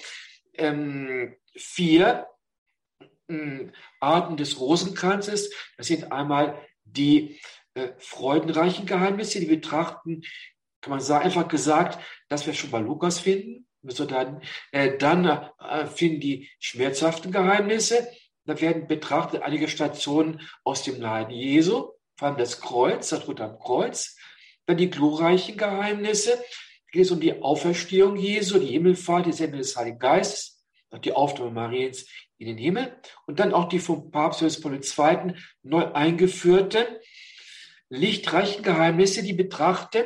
[0.55, 2.27] ähm, vier
[4.01, 5.51] Arten des Rosenkranzes.
[5.77, 7.41] Das sind einmal die
[7.75, 10.23] äh, freudenreichen Geheimnisse, die betrachten,
[10.81, 13.67] kann man sagen, einfach gesagt, dass wir schon bei Lukas finden.
[13.83, 18.09] Dann, äh, dann äh, finden die schmerzhaften Geheimnisse.
[18.45, 23.41] Da werden betrachtet einige Stationen aus dem Leiden Jesu, vor allem das Kreuz, das Tod
[23.41, 24.17] am Kreuz.
[24.67, 26.37] Dann die glorreichen Geheimnisse.
[26.37, 30.65] Da geht es um die Auferstehung Jesu, die Himmelfahrt, die Sendung des Heiligen Geistes,
[31.03, 32.07] die Aufnahme Mariens
[32.45, 32.97] in den Himmel.
[33.27, 35.35] Und dann auch die vom Papst Johannes Paul II.
[35.63, 36.87] neu eingeführten
[37.89, 40.05] lichtreichen Geheimnisse, die betrachten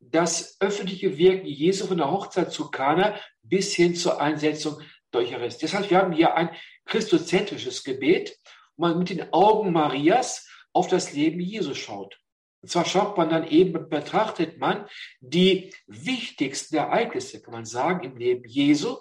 [0.00, 4.80] das öffentliche Wirken Jesu von der Hochzeit zu Kana bis hin zur Einsetzung
[5.12, 5.68] der Eucharistie.
[5.68, 6.50] Heißt, wir haben hier ein
[6.84, 8.38] christozentrisches Gebet,
[8.76, 12.18] wo man mit den Augen Marias auf das Leben Jesu schaut.
[12.60, 14.86] Und zwar schaut man dann eben, betrachtet man
[15.20, 18.96] die wichtigsten Ereignisse, kann man sagen, im Leben Jesu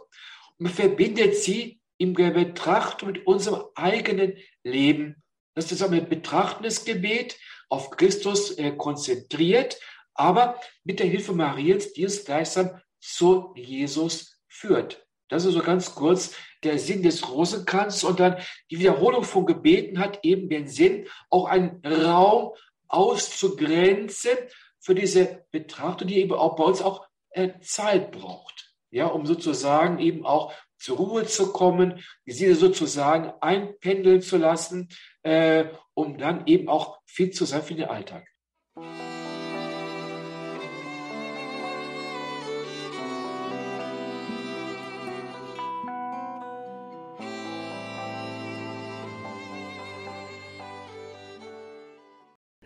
[0.58, 5.22] und verbindet sie im Betrachtung mit unserem eigenen Leben.
[5.54, 7.38] Das ist ein betrachtendes Gebet,
[7.70, 9.80] auf Christus äh, konzentriert,
[10.16, 15.06] aber mit der Hilfe Mariens, die es gleichsam zu Jesus führt.
[15.30, 18.38] Das ist so ganz kurz der Sinn des Rosenkranzes und dann
[18.70, 22.54] die Wiederholung von Gebeten hat eben den Sinn, auch einen Raum
[22.88, 24.38] auszugrenzen
[24.80, 28.74] für diese Betrachtung, die eben auch bei uns auch äh, Zeit braucht.
[28.90, 30.52] Ja, um sozusagen eben auch
[30.82, 34.90] zur Ruhe zu kommen, Seele sozusagen einpendeln zu lassen,
[35.24, 38.28] äh, um dann eben auch fit zu sein für den Alltag.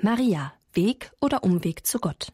[0.01, 2.32] Maria, Weg oder Umweg zu Gott?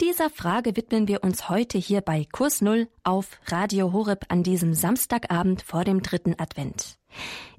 [0.00, 4.74] Dieser Frage widmen wir uns heute hier bei Kurs Null auf Radio Horeb an diesem
[4.74, 6.98] Samstagabend vor dem dritten Advent.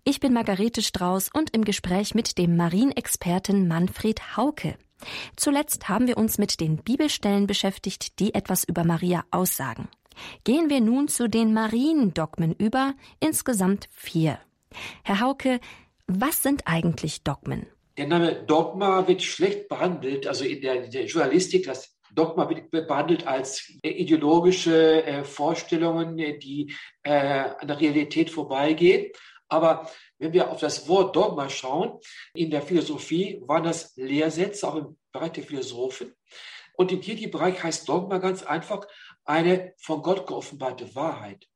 [0.04, 4.76] Ich bin Margarete Strauß und im Gespräch mit dem Marienexperten Manfred Hauke.
[5.36, 9.88] Zuletzt haben wir uns mit den Bibelstellen beschäftigt, die etwas über Maria aussagen.
[10.44, 14.39] Gehen wir nun zu den Mariendogmen über, insgesamt vier.
[15.04, 15.60] Herr Hauke,
[16.08, 17.66] was sind eigentlich Dogmen?
[17.98, 22.69] Der Name Dogma wird schlecht behandelt, also in der, in der Journalistik, das Dogma wird
[22.71, 26.73] behandelt als ideologische äh, Vorstellungen, die
[27.04, 29.12] äh, an der Realität vorbeigehen.
[29.49, 31.99] Aber wenn wir auf das Wort Dogma schauen,
[32.34, 36.15] in der Philosophie waren das Lehrsätze, auch im Bereich der Philosophen.
[36.76, 38.88] Und im Kirchenbereich heißt Dogma ganz einfach
[39.26, 41.47] eine von Gott geoffenbarte Wahrheit.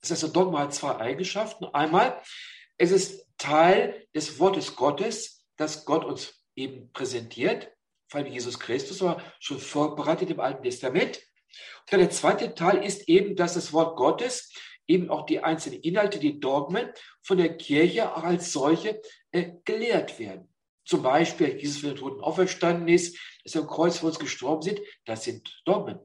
[0.00, 1.64] Das heißt, ein Dogma hat zwei Eigenschaften.
[1.66, 2.20] Einmal,
[2.76, 7.73] es ist Teil des Wortes Gottes, das Gott uns eben präsentiert,
[8.14, 11.20] vor allem Jesus Christus war schon vorbereitet im Alten Testament.
[11.90, 14.52] Und der zweite Teil ist eben, dass das Wort Gottes
[14.86, 16.88] eben auch die einzelnen Inhalte, die Dogmen
[17.22, 20.48] von der Kirche auch als solche äh, gelehrt werden.
[20.84, 24.62] Zum Beispiel, Jesus für den Toten auferstanden ist, dass er am Kreuz für uns gestorben
[24.62, 25.98] sind, das sind Dogmen.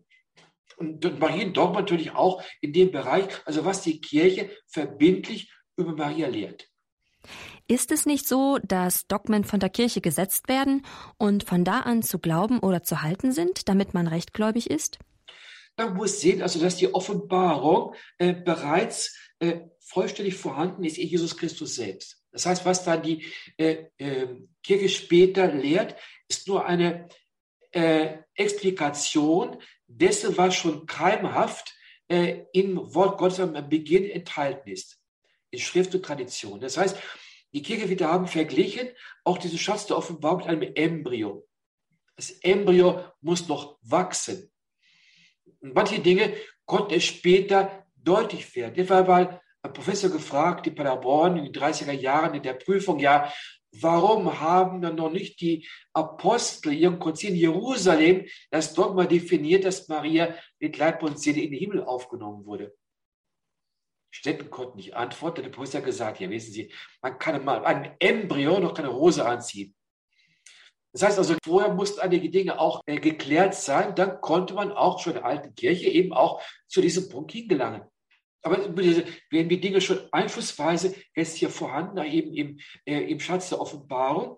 [0.77, 6.27] Und, und Mariendogma natürlich auch in dem Bereich, also was die Kirche verbindlich über Maria
[6.27, 6.67] lehrt.
[7.71, 10.83] Ist es nicht so, dass Dogmen von der Kirche gesetzt werden
[11.19, 14.97] und von da an zu glauben oder zu halten sind, damit man rechtgläubig ist?
[15.77, 21.37] Man muss sehen, also dass die Offenbarung äh, bereits äh, vollständig vorhanden ist in Jesus
[21.37, 22.23] Christus selbst.
[22.31, 23.23] Das heißt, was dann die
[23.57, 25.95] äh, ähm, Kirche später lehrt,
[26.27, 27.07] ist nur eine
[27.69, 31.75] äh, Explikation dessen, was schon keimhaft
[32.07, 34.99] äh, im Wort Gottes am Beginn enthalten ist,
[35.51, 36.59] in Schrift und Tradition.
[36.59, 36.97] Das heißt,
[37.53, 38.89] die Kirche wieder haben verglichen
[39.23, 41.47] auch diesen Schatz der Offenbarung mit einem Embryo.
[42.15, 44.51] Das Embryo muss noch wachsen.
[45.61, 46.33] Und manche Dinge
[46.65, 48.75] konnten es später deutlich werden.
[48.77, 53.31] Etwa mal ein Professor gefragt, die Paderborn in den 30er Jahren in der Prüfung, ja,
[53.71, 59.87] warum haben dann noch nicht die Apostel ihrem Konzil in Jerusalem das Dogma definiert, dass
[59.87, 62.75] Maria mit Leib und Seele in den Himmel aufgenommen wurde?
[64.11, 65.43] Städten konnten nicht antworten.
[65.43, 69.75] Der Professor gesagt, ja, wissen Sie, man kann mal einem Embryo noch keine Hose anziehen.
[70.91, 73.93] Das heißt also, vorher mussten einige Dinge auch äh, geklärt sein.
[73.95, 77.83] Dann konnte man auch schon in der alten Kirche eben auch zu diesem Punkt hingelangen.
[78.41, 83.61] Aber werden die Dinge schon einflussweise jetzt hier vorhanden, eben im, äh, im Schatz der
[83.61, 84.37] Offenbarung.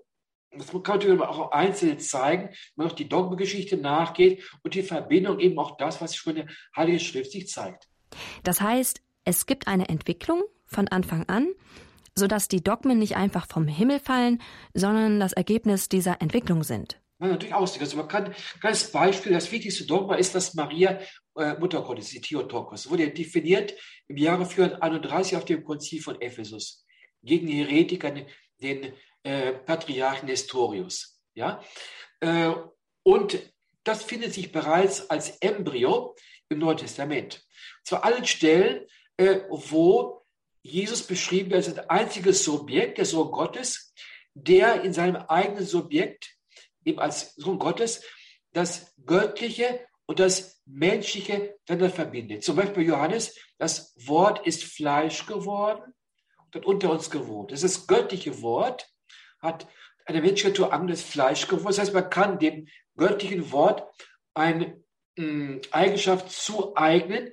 [0.49, 4.84] Das kann man natürlich auch einzeln zeigen, wenn man auch die Dogmengeschichte nachgeht und die
[4.84, 7.88] Verbindung eben auch das, was schon in der Heilige Schrift sich zeigt.
[8.43, 11.47] Das heißt, es gibt eine Entwicklung von Anfang an,
[12.15, 14.41] sodass die Dogmen nicht einfach vom Himmel fallen,
[14.73, 16.99] sondern das Ergebnis dieser Entwicklung sind.
[17.19, 17.79] Ja, natürlich auch.
[17.79, 20.99] Also man kann, ganz Beispiel, das wichtigste Dogma ist, dass Maria
[21.36, 23.73] äh, Mutter die Theotokos, wurde definiert
[24.07, 26.84] im Jahre 431 auf dem Konzil von Ephesus
[27.21, 28.12] gegen die Heretiker,
[28.62, 31.21] den äh, Patriarchen Nestorius.
[31.36, 31.63] Ja?
[32.21, 32.53] Äh,
[33.03, 33.39] und
[33.84, 36.15] das findet sich bereits als Embryo
[36.49, 37.45] im Neuen Testament.
[37.84, 38.86] Zu allen Stellen,
[39.21, 40.25] äh, wo
[40.63, 43.93] Jesus beschrieben wird als ein einziges Subjekt, der Sohn Gottes,
[44.34, 46.36] der in seinem eigenen Subjekt,
[46.86, 48.03] eben als Sohn Gottes,
[48.53, 52.43] das Göttliche und das Menschliche miteinander verbindet.
[52.43, 55.93] Zum Beispiel Johannes, das Wort ist Fleisch geworden
[56.45, 57.51] und hat unter uns gewohnt.
[57.51, 58.89] Das ist das göttliche Wort,
[59.39, 59.67] hat
[60.05, 61.67] eine menschliche Natur anderes Fleisch geworden.
[61.67, 63.88] Das heißt, man kann dem göttlichen Wort
[64.34, 64.84] eine
[65.15, 67.31] mm, Eigenschaft zueignen,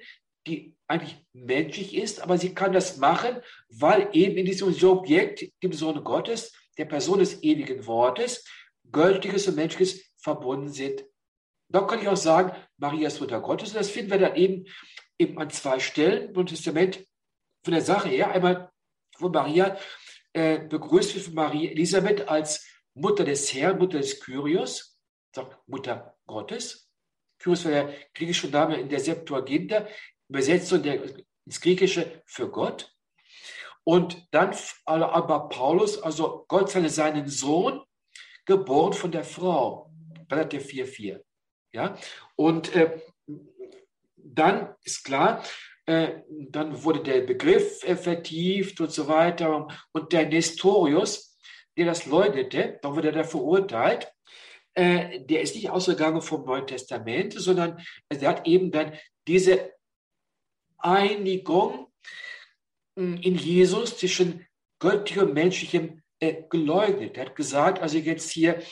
[0.49, 3.37] die eigentlich menschlich ist, aber sie kann das machen,
[3.69, 8.45] weil eben in diesem Subjekt, dem Sohn Gottes, der Person des ewigen Wortes,
[8.91, 11.05] Göttliches und Menschliches verbunden sind.
[11.69, 13.71] Da kann ich auch sagen, Maria ist Mutter Gottes.
[13.71, 14.65] Und das finden wir dann eben,
[15.19, 17.07] eben an zwei Stellen im Testament
[17.63, 18.31] von der Sache her.
[18.31, 18.71] Einmal,
[19.19, 19.77] wo Maria
[20.33, 24.99] äh, begrüßt wird von Maria Elisabeth als Mutter des Herrn, Mutter des Kyrios,
[25.35, 26.91] sagt Mutter Gottes.
[27.39, 29.87] Kyrios war der griechische Name in der Septuaginta,
[30.29, 32.95] Übersetzung ins Griechische für Gott.
[33.85, 37.83] Und dann aber Paulus, also Gott sei seinen Sohn,
[38.45, 39.91] geboren von der Frau,
[40.29, 41.21] Galater 4,4.
[41.73, 41.97] Ja?
[42.37, 43.01] Und äh,
[44.17, 45.43] dann ist klar,
[45.87, 49.69] äh, dann wurde der Begriff äh, vertieft und so weiter.
[49.93, 51.39] Und der Nestorius,
[51.77, 54.13] der das leugnete, dann wurde er verurteilt.
[54.75, 58.93] Äh, der ist nicht ausgegangen vom Neuen Testament, sondern er hat eben dann
[59.27, 59.73] diese
[60.79, 61.89] Einigung
[62.97, 64.47] hm, in Jesus zwischen
[64.79, 67.17] göttlichem und menschlichem äh, geleugnet.
[67.17, 68.63] Er hat gesagt, also jetzt hier,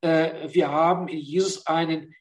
[0.00, 2.14] äh, wir haben in Jesus einen,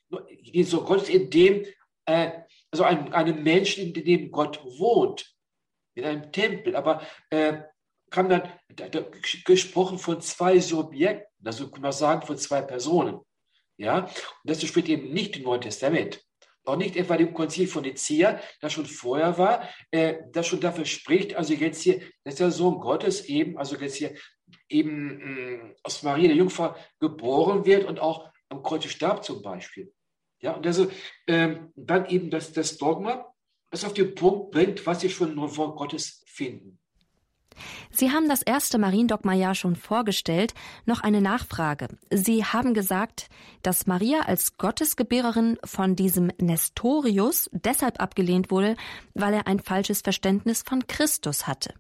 [0.64, 1.66] so Gott in dem,
[2.06, 2.32] äh,
[2.72, 5.36] also einen, einen Menschen, in dem Gott wohnt,
[5.96, 7.62] in einem Tempel, aber äh,
[8.10, 9.06] kam dann da, da,
[9.46, 13.20] gesprochen von zwei Subjekten, also kann man sagen von zwei Personen.
[13.78, 16.24] Ja, und das steht eben nicht im Neuen Testament.
[16.65, 20.86] Auch nicht etwa dem Konzil von Nicea, das schon vorher war, äh, das schon dafür
[20.86, 24.15] spricht, also jetzt hier, dass der Sohn Gottes eben, also jetzt hier
[24.69, 29.41] eben mh, mm, aus Maria der Jungfrau geboren wird und auch am Kreuz starb zum
[29.41, 29.93] Beispiel.
[30.41, 30.91] Ja, und also
[31.28, 33.34] ähm, dann eben das, das Dogma,
[33.71, 36.80] das auf den Punkt bringt, was sie schon im Wort Gottes finden.
[37.91, 40.54] Sie haben das erste Mariendogma ja schon vorgestellt.
[40.86, 41.88] Noch eine Nachfrage.
[42.10, 43.30] Sie haben gesagt,
[43.62, 48.76] dass Maria als Gottesgebärerin von diesem Nestorius deshalb abgelehnt wurde,
[49.13, 51.74] weil er ein falsches Verständnis von Christus hatte.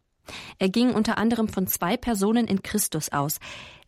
[0.59, 3.39] Er ging unter anderem von zwei Personen in Christus aus.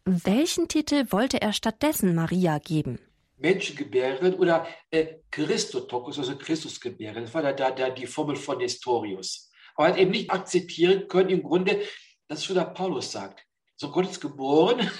[0.05, 2.99] Welchen Titel wollte er stattdessen Maria geben?
[3.37, 7.23] Menschengebärerin oder äh, Christotokos, also Christusgebärerin.
[7.23, 9.46] Das war da, da, die Formel von Nestorius.
[9.77, 11.81] Aber eben nicht akzeptieren können, im Grunde,
[12.27, 13.45] das schon der Paulus sagt.
[13.77, 14.91] So Gott ist geboren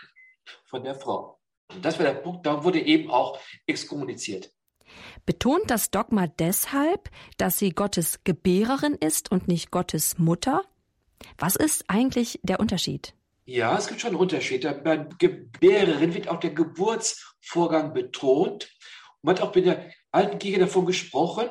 [0.66, 1.40] von der Frau.
[1.74, 4.52] Und das war der Punkt, da wurde eben auch exkommuniziert.
[5.26, 10.62] Betont das Dogma deshalb, dass sie Gottes Gebärerin ist und nicht Gottes Mutter?
[11.36, 13.14] Was ist eigentlich der Unterschied?
[13.44, 14.62] Ja, es gibt schon einen Unterschied.
[14.84, 18.70] Bei Gebärerin wird auch der Geburtsvorgang betont.
[19.22, 21.48] Man hat auch in der alten Kirche davon gesprochen,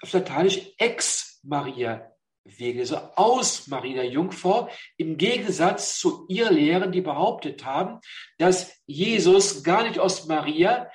[0.00, 2.10] auf Lateinisch ex Maria
[2.44, 8.00] Wege, also aus Maria Jungfrau, im Gegensatz zu ihr Lehren, die behauptet haben,
[8.38, 10.90] dass Jesus gar nicht aus Maria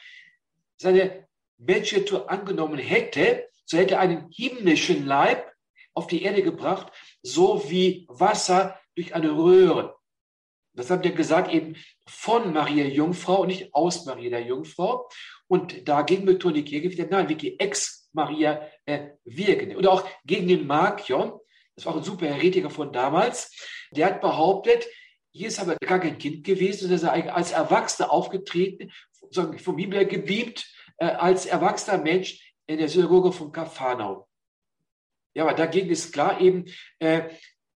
[0.77, 5.51] seine Menschennatur angenommen hätte, so hätte er einen himmlischen Leib
[5.93, 9.95] auf die Erde gebracht, so wie Wasser durch eine Röhre.
[10.73, 11.75] Das haben wir gesagt, eben
[12.07, 15.09] von Maria Jungfrau und nicht aus Maria der Jungfrau.
[15.47, 19.75] Und dagegen betont die Kirche wieder, nein, wie ex Maria äh, wirken.
[19.75, 21.39] Oder auch gegen den Markion,
[21.75, 23.55] das war auch ein super Heretiker von damals,
[23.91, 24.85] der hat behauptet,
[25.33, 28.91] ist aber gar kein Kind gewesen, sondern er als Erwachsener aufgetreten,
[29.31, 30.67] vom Himmel gebiebt,
[30.97, 34.27] äh, als erwachsener Mensch in der Synagoge von Kaphanau.
[35.35, 36.65] Ja, aber dagegen ist klar eben,
[36.99, 37.29] äh,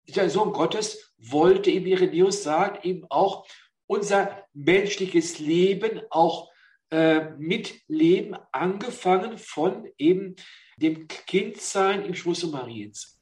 [0.08, 3.48] der Sohn Gottes wollte eben, Irenaeus sagt, eben auch
[3.88, 6.50] unser menschliches Leben auch
[6.92, 10.36] äh, mitleben, angefangen von eben
[10.78, 13.20] dem Kindsein im Schoße Mariens.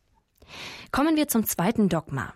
[0.91, 2.33] Kommen wir zum zweiten Dogma.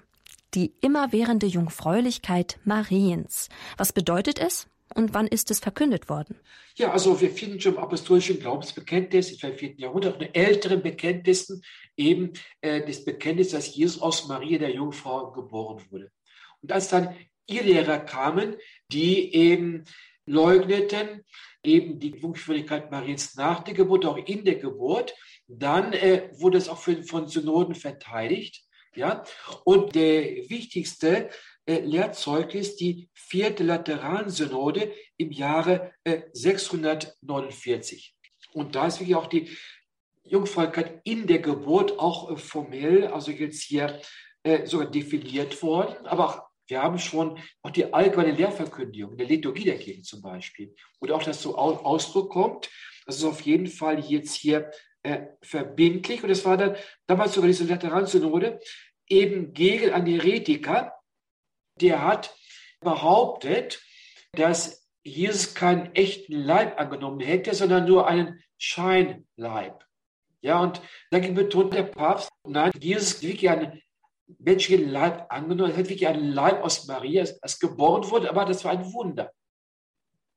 [0.53, 3.47] Die immerwährende Jungfräulichkeit Mariens.
[3.77, 6.37] Was bedeutet es und wann ist es verkündet worden?
[6.75, 9.75] Ja, also wir finden schon im apostolischen Glaubensbekenntnis im 4.
[9.77, 11.63] Jahrhundert, in älteren Bekenntnissen,
[11.95, 16.11] eben äh, das Bekenntnis, dass Jesus aus Maria der Jungfrau geboren wurde.
[16.61, 17.15] Und als dann
[17.47, 18.55] Irrlehrer kamen,
[18.91, 19.85] die eben
[20.25, 21.23] leugneten
[21.63, 25.13] eben die Jungfräulichkeit Mariens nach der Geburt, auch in der Geburt.
[25.47, 28.63] Dann äh, wurde es auch für, von Synoden verteidigt.
[28.95, 29.23] Ja?
[29.63, 31.29] Und der wichtigste
[31.65, 38.15] äh, Lehrzeugnis, die vierte Lateransynode im Jahre äh, 649.
[38.53, 39.49] Und da ist wirklich auch die
[40.23, 44.01] Jungfräulichkeit in der Geburt auch äh, formell, also jetzt hier
[44.43, 49.27] äh, sogar definiert worden, aber auch wir haben schon auch die allgemeine Lehrverkündigung in der
[49.27, 50.73] Liturgie der Kirche zum Beispiel.
[50.99, 52.69] Und auch, dass so Ausdruck kommt,
[53.05, 54.71] das ist auf jeden Fall jetzt hier
[55.03, 56.23] äh, verbindlich.
[56.23, 58.61] Und es war dann damals sogar diese Lateransynode
[59.09, 60.93] eben gegen einen Heretiker,
[61.81, 62.35] der hat
[62.79, 63.83] behauptet,
[64.31, 69.83] dass Jesus keinen echten Leib angenommen hätte, sondern nur einen Scheinleib.
[70.41, 73.81] Ja, und dagegen betont der Papst, nein, Jesus ist wirklich ein
[74.39, 75.71] menschlichen Leib angenommen.
[75.71, 79.31] Es hat wirklich ein Leib aus Maria, das geboren wurde, aber das war ein Wunder.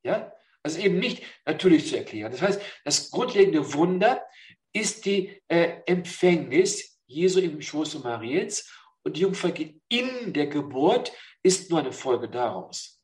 [0.03, 2.33] Ja, also eben nicht natürlich zu erklären.
[2.33, 4.23] Das heißt, das grundlegende Wunder
[4.73, 8.71] ist die äh, Empfängnis Jesu im Schoße Mariens
[9.03, 9.51] und die Jungfrau
[9.89, 13.01] in der Geburt ist nur eine Folge daraus.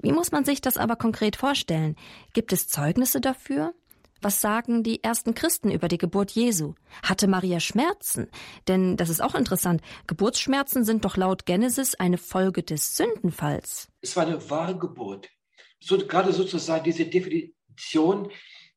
[0.00, 1.96] Wie muss man sich das aber konkret vorstellen?
[2.32, 3.74] Gibt es Zeugnisse dafür?
[4.22, 6.74] Was sagen die ersten Christen über die Geburt Jesu?
[7.02, 8.28] Hatte Maria Schmerzen?
[8.68, 9.80] Denn das ist auch interessant.
[10.06, 13.88] Geburtsschmerzen sind doch laut Genesis eine Folge des Sündenfalls.
[14.02, 15.30] Es war eine wahre Geburt.
[15.78, 18.30] So, gerade sozusagen diese Definition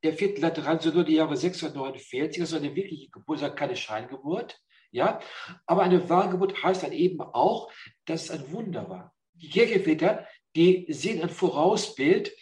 [0.03, 4.61] der vierten Lateransynode die Jahre 649, das war eine wirkliche Geburt, keine Scheingeburt.
[4.91, 5.19] Ja,
[5.65, 7.69] aber eine wahre Geburt heißt dann eben auch,
[8.05, 9.13] dass es ein Wunder war.
[9.33, 10.25] Die Kirchenväter,
[10.55, 12.33] die sehen ein Vorausbild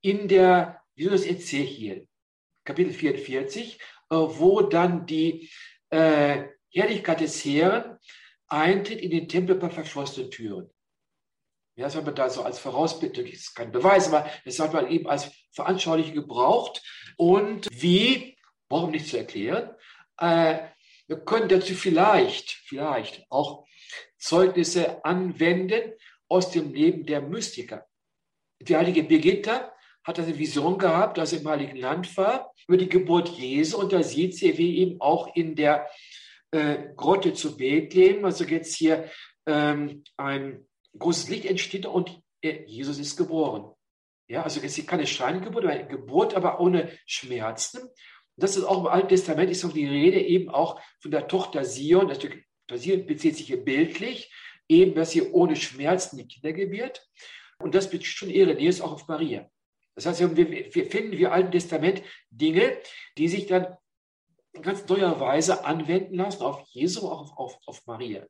[0.00, 2.07] in der, wie soll das Ezechiel?
[2.68, 5.50] Kapitel 44, äh, wo dann die
[5.88, 7.98] äh, Herrlichkeit des Herrn
[8.46, 10.68] eintritt in den Tempel bei verschlossenen Türen.
[11.76, 14.74] Ja, das hat man da so als Vorausbild, das ist kein Beweis, aber das hat
[14.74, 16.82] man eben als veranschaulich gebraucht.
[17.16, 18.36] Und wie,
[18.68, 19.74] warum nicht zu erklären,
[20.18, 20.58] äh,
[21.06, 23.64] wir können dazu vielleicht, vielleicht auch
[24.18, 25.94] Zeugnisse anwenden
[26.28, 27.86] aus dem Leben der Mystiker.
[28.60, 29.72] Die heilige Birgitta
[30.08, 33.78] hat eine Vision gehabt, als er im Heiligen Land war, über die Geburt Jesu.
[33.78, 35.86] Und da sieht sie, wie eben auch in der
[36.50, 39.10] äh, Grotte zu Bethlehem, also jetzt hier
[39.46, 40.66] ähm, ein
[40.98, 43.70] großes Licht entsteht und Jesus ist geboren.
[44.28, 47.82] Ja, also es ist keine Scheingeburt, aber Geburt, aber ohne Schmerzen.
[47.82, 47.92] Und
[48.36, 51.64] das ist auch im Alten Testament ist auch die Rede eben auch von der Tochter
[51.64, 52.08] Sion.
[52.08, 54.32] Das Sion bezieht sich hier bildlich,
[54.68, 57.06] eben, dass sie ohne Schmerzen die Kinder gebiert.
[57.58, 59.50] Und das bezieht schon ihre Nähe auch auf Maria.
[59.98, 62.78] Das heißt, wir, finden im Alten Testament Dinge,
[63.16, 63.76] die sich dann
[64.52, 68.24] in ganz neuer Weise anwenden lassen auf Jesu, auch auf, auf, auf Maria.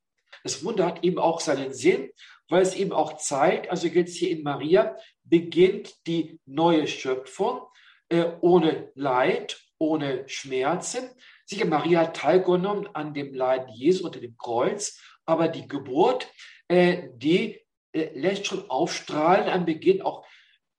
[0.45, 2.11] Das Wunder hat eben auch seinen Sinn,
[2.49, 7.61] weil es eben auch zeigt, also jetzt hier in Maria beginnt die neue Schöpfung
[8.09, 11.11] äh, ohne Leid, ohne Schmerzen.
[11.45, 16.33] Sicher, Maria hat teilgenommen an dem Leiden Jesu unter dem Kreuz, aber die Geburt,
[16.69, 17.61] äh, die
[17.93, 20.25] äh, lässt schon aufstrahlen am Beginn auch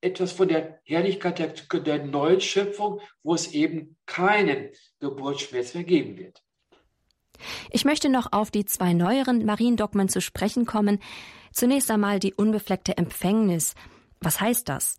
[0.01, 4.69] etwas von der Herrlichkeit der, der neuen Schöpfung, wo es eben keinen
[4.99, 6.43] Geburtsschmerz mehr geben wird.
[7.71, 10.99] Ich möchte noch auf die zwei neueren Mariendogmen zu sprechen kommen.
[11.53, 13.75] Zunächst einmal die unbefleckte Empfängnis.
[14.19, 14.97] Was heißt das?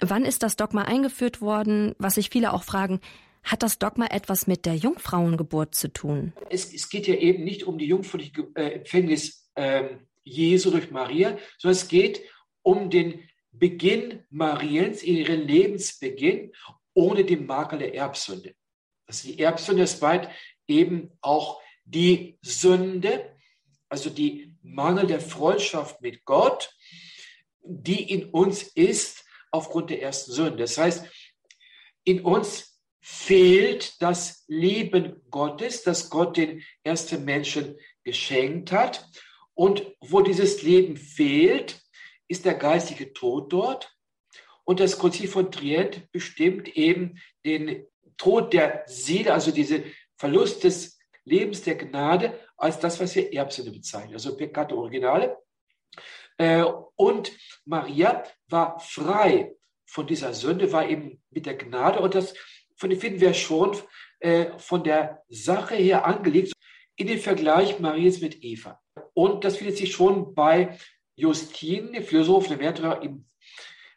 [0.00, 1.94] Wann ist das Dogma eingeführt worden?
[1.98, 3.00] Was sich viele auch fragen,
[3.42, 6.32] hat das Dogma etwas mit der Jungfrauengeburt zu tun?
[6.48, 9.84] Es, es geht ja eben nicht um die jungfräuliche äh, Empfängnis äh,
[10.22, 12.22] Jesu durch Maria, sondern es geht
[12.62, 13.20] um den
[13.52, 16.52] Beginn Mariens, ihren Lebensbeginn
[16.94, 18.54] ohne den Makel der Erbsünde.
[19.06, 20.30] Also die Erbsünde ist weit
[20.66, 23.36] eben auch die Sünde,
[23.88, 26.72] also die Mangel der Freundschaft mit Gott,
[27.62, 30.58] die in uns ist aufgrund der ersten Sünde.
[30.58, 31.06] Das heißt,
[32.04, 39.08] in uns fehlt das Leben Gottes, das Gott den ersten Menschen geschenkt hat.
[39.54, 41.79] Und wo dieses Leben fehlt,
[42.30, 43.94] ist der geistige Tod dort.
[44.64, 49.82] Und das Konzil von Trient bestimmt eben den Tod der Seele, also diese
[50.16, 55.38] Verlust des Lebens der Gnade, als das, was wir Erbsünde bezeichnen, also Peccato Originale.
[56.38, 56.64] Äh,
[56.94, 57.32] und
[57.64, 59.54] Maria war frei
[59.86, 61.98] von dieser Sünde, war eben mit der Gnade.
[61.98, 62.34] Und das
[62.76, 63.76] finden wir schon
[64.20, 66.52] äh, von der Sache her angelegt
[66.94, 68.80] in den Vergleich Marias mit Eva.
[69.14, 70.78] Und das findet sich schon bei
[71.20, 73.26] Justin, der Philosoph, der Märtyrer im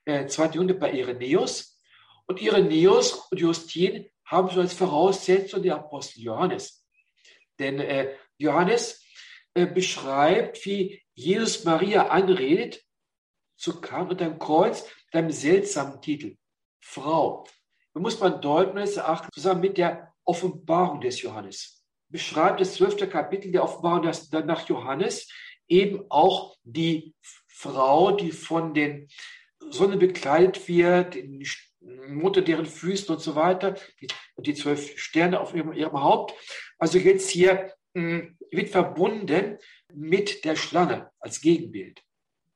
[0.05, 1.79] äh, zweiten Jahrhundert bei Irenäus.
[2.25, 6.85] Und Irenäus und Justin haben so als Voraussetzung den Apostel Johannes.
[7.59, 9.03] Denn äh, Johannes
[9.53, 12.81] äh, beschreibt, wie Jesus Maria anredet
[13.55, 16.37] zu Kahn und am Kreuz mit einem seltsamen Titel.
[16.81, 17.47] Frau.
[17.93, 21.85] Da muss man deuten, es erachten, zusammen mit der Offenbarung des Johannes.
[22.09, 24.11] Beschreibt das zwölfte Kapitel der Offenbarung
[24.45, 25.29] nach Johannes
[25.67, 27.13] eben auch die
[27.47, 29.07] Frau, die von den
[29.69, 31.47] Sonne bekleidet wird, die
[31.79, 34.07] Mutter deren Füßen und so weiter, die,
[34.37, 36.33] die zwölf Sterne auf ihrem, ihrem Haupt.
[36.77, 39.57] Also jetzt hier mh, hm, wird verbunden
[39.93, 42.01] mit der Schlange als Gegenbild.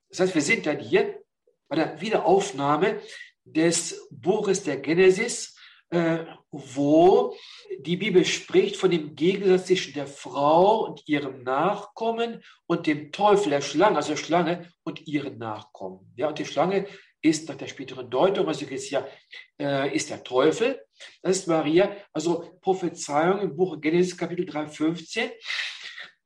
[0.10, 1.22] Das heißt, wir sind dann hier
[1.68, 3.02] bei der Wiederaufnahme
[3.44, 5.57] des Buches der Genesis,
[6.52, 7.36] wo
[7.80, 13.52] die Bibel spricht von dem Gegensatz zwischen der Frau und ihrem Nachkommen und dem Teufel,
[13.52, 16.12] der Schlange, also der Schlange und ihren Nachkommen.
[16.16, 16.88] Ja, und die Schlange
[17.22, 19.08] ist nach der späteren Deutung, also ist ja,
[19.60, 20.82] äh, ist der Teufel.
[21.22, 25.30] Das ist Maria, also Prophezeiung im Buch Genesis Kapitel 3, 15,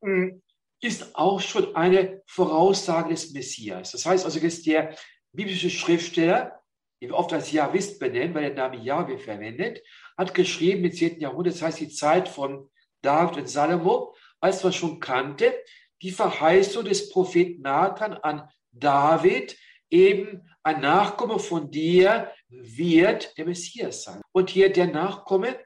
[0.04, 0.42] hm,
[0.82, 3.92] ist auch schon eine Voraussage des Messias.
[3.92, 4.96] Das heißt also, ist der
[5.32, 6.61] biblische Schriftsteller,
[7.10, 9.82] oft als Jahwist benennen, weil der Name Jahwe verwendet,
[10.18, 11.20] hat geschrieben im 10.
[11.20, 12.70] Jahrhundert, das heißt die Zeit von
[13.02, 15.54] David und Salomo, als man schon kannte,
[16.02, 19.58] die Verheißung des Propheten Nathan an David,
[19.90, 24.22] eben ein Nachkomme von dir wird der Messias sein.
[24.32, 25.60] Und hier der Nachkomme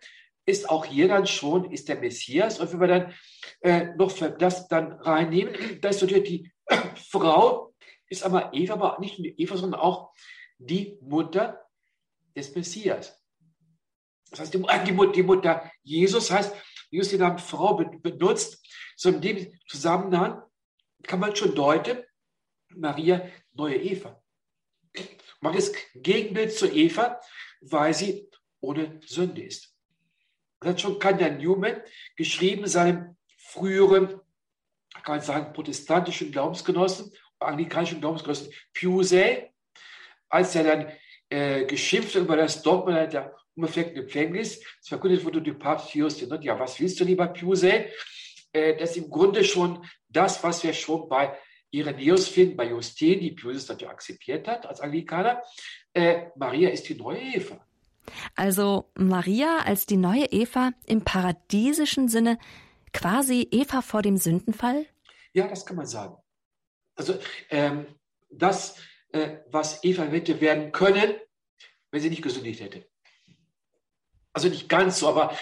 [0.45, 2.59] ist auch hier dann schon, ist der Messias.
[2.59, 3.13] Und wenn wir dann
[3.61, 6.51] äh, noch das dann reinnehmen, da ist natürlich die
[7.09, 7.73] Frau,
[8.07, 10.11] ist aber Eva, aber nicht nur Eva, sondern auch
[10.57, 11.65] die Mutter
[12.35, 13.21] des Messias.
[14.29, 16.53] Das heißt, die, die, die Mutter Jesus heißt,
[16.89, 20.41] Jesus den Namen Frau benutzt, so in dem Zusammenhang
[21.03, 22.03] kann man schon deuten,
[22.69, 24.21] Maria, neue Eva.
[25.39, 27.19] Macht das Gegenbild zu Eva,
[27.61, 28.29] weil sie
[28.61, 29.75] ohne Sünde ist.
[30.59, 31.81] Das hat schon Kanda Newman
[32.15, 34.19] geschrieben, seinem früheren,
[35.03, 39.51] kann man sagen, protestantischen Glaubensgenossen, anglikanischen Glaubensgenossen Pusey,
[40.35, 40.91] als er dann
[41.29, 46.29] äh, geschimpft über das Dogma der unbefleckten Empfängnis, es verkündet wurde durch Papst Pius X.
[46.41, 47.85] Ja, was willst du, lieber Pusey?
[48.51, 51.37] Äh, das ist im Grunde schon das, was wir schon bei
[51.71, 55.41] Irenäus finden, bei Justin, die Pius natürlich akzeptiert hat als Anglikaner.
[55.93, 57.65] Äh, Maria ist die neue Eva.
[58.35, 62.37] Also Maria als die neue Eva im paradiesischen Sinne,
[62.93, 64.85] quasi Eva vor dem Sündenfall?
[65.33, 66.15] Ja, das kann man sagen.
[66.95, 67.15] Also
[67.49, 67.87] ähm,
[68.29, 68.77] das,
[69.15, 71.15] äh, was Eva hätte werden können,
[71.91, 72.85] wenn sie nicht gesündigt hätte.
[74.33, 75.33] Also nicht ganz so, aber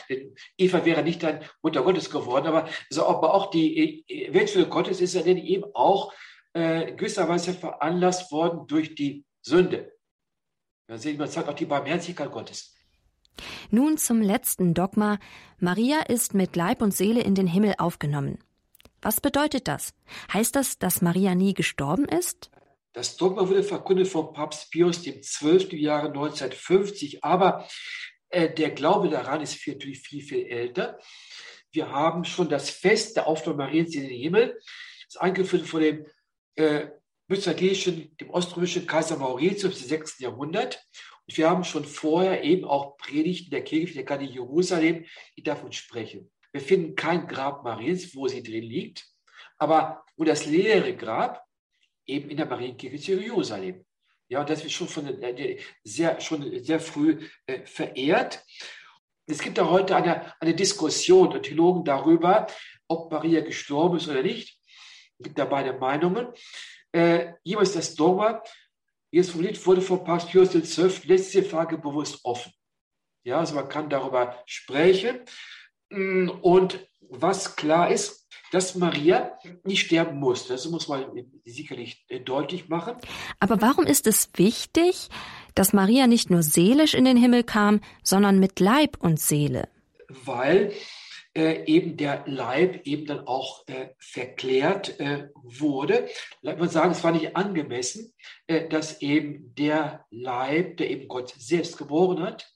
[0.55, 5.15] Eva wäre nicht dann Mutter Gottes geworden, aber, also, aber auch die Eventuelle Gottes ist
[5.15, 6.13] ja dann eben auch
[6.53, 9.91] äh, gewisserweise veranlasst worden durch die Sünde.
[10.87, 12.75] Da sehen wir, zeigt auch die Barmherzigkeit Gottes.
[13.71, 15.17] Nun zum letzten Dogma.
[15.57, 18.37] Maria ist mit Leib und Seele in den Himmel aufgenommen.
[19.01, 19.95] Was bedeutet das?
[20.31, 22.52] Heißt das, dass Maria nie gestorben ist?
[22.93, 25.67] Das Dogma wurde verkündet von Papst Pius XII.
[25.71, 27.67] im Jahre 1950, aber
[28.29, 30.99] äh, der Glaube daran ist natürlich viel, viel älter.
[31.71, 34.59] Wir haben schon das Fest der Aufnahme Mariens in den Himmel,
[35.07, 36.05] das eingeführt von dem
[36.55, 36.87] äh,
[37.27, 40.19] byzantinischen, dem oströmischen Kaiser Mauritius im 6.
[40.19, 40.85] Jahrhundert.
[41.25, 45.71] Und wir haben schon vorher eben auch Predigten der Kirche, der in Jerusalem, die davon
[45.71, 46.31] sprechen.
[46.51, 49.07] Wir finden kein Grab Mariens, wo sie drin liegt,
[49.57, 51.42] aber wo das leere Grab
[52.05, 53.85] eben in der Marienkirche Jerusalem.
[54.29, 58.43] Ja, das wird schon von äh, sehr, schon sehr früh äh, verehrt.
[59.25, 62.47] Es gibt auch heute eine, eine Diskussion der Theologen darüber,
[62.87, 64.59] ob Maria gestorben ist oder nicht.
[65.19, 66.27] Es gibt da beide Meinungen.
[66.91, 68.43] Äh, jeweils das Dogma,
[69.11, 72.51] wie es formuliert wurde von Papst Pius XII, diese Frage bewusst offen.
[73.23, 75.21] Ja, also man kann darüber sprechen.
[75.89, 80.47] Mm, und was klar ist, dass Maria nicht sterben muss.
[80.47, 81.05] Das muss man
[81.45, 82.95] sicherlich äh, deutlich machen.
[83.39, 85.09] Aber warum ist es wichtig,
[85.55, 89.69] dass Maria nicht nur seelisch in den Himmel kam, sondern mit Leib und Seele?
[90.09, 90.73] Weil
[91.35, 96.07] äh, eben der Leib eben dann auch äh, verklärt äh, wurde.
[96.41, 98.13] Würde sagen, es war nicht angemessen,
[98.47, 102.52] äh, dass eben der Leib, der eben Gott selbst geboren hat,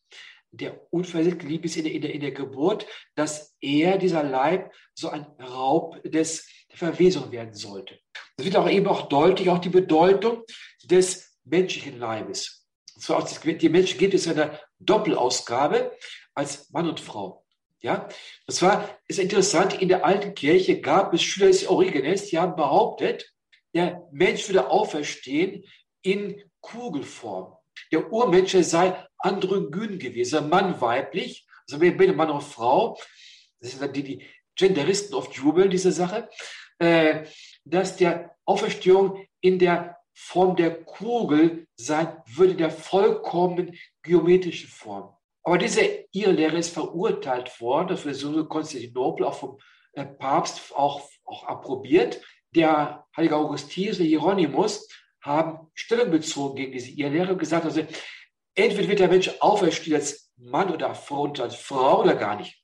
[0.58, 2.86] der unversetzt geliebt ist in der, in, der, in der Geburt,
[3.16, 6.48] dass er, dieser Leib, so ein Raub des,
[6.78, 8.00] Verwesung werden sollte.
[8.38, 10.44] Es wird auch eben auch deutlich, auch die Bedeutung
[10.84, 12.68] des menschlichen Leibes.
[12.96, 15.92] Und zwar die Menschen gibt es eine Doppelausgabe
[16.36, 17.44] als Mann und Frau.
[17.80, 18.08] Ja,
[18.46, 22.56] das war, ist interessant, in der alten Kirche gab es Schüler des Origenes, die haben
[22.56, 23.34] behauptet,
[23.74, 25.64] der Mensch würde auferstehen
[26.02, 27.56] in Kugelform.
[27.92, 32.98] Der Urmensch sei androgyn gewesen, Mann weiblich, also weder Mann noch Frau.
[33.60, 36.30] Das sind die, die Genderisten oft jubeln, diese Sache,
[36.80, 37.26] äh,
[37.64, 45.16] dass der Auferstehung in der Form der Kugel sein würde, der vollkommen geometrischen Form.
[45.44, 49.60] Aber diese Irrlehre ist verurteilt worden, wurde so Konstantinopel auch vom
[49.94, 52.20] äh, Papst auch, auch approbiert.
[52.56, 54.90] Der heilige Augustinus, der Hieronymus,
[55.22, 57.82] haben Stellung bezogen gegen diese Irrlehre und gesagt, also
[58.58, 62.62] entweder wird der Mensch auferstehen als Mann oder Frau und als Frau oder gar nicht.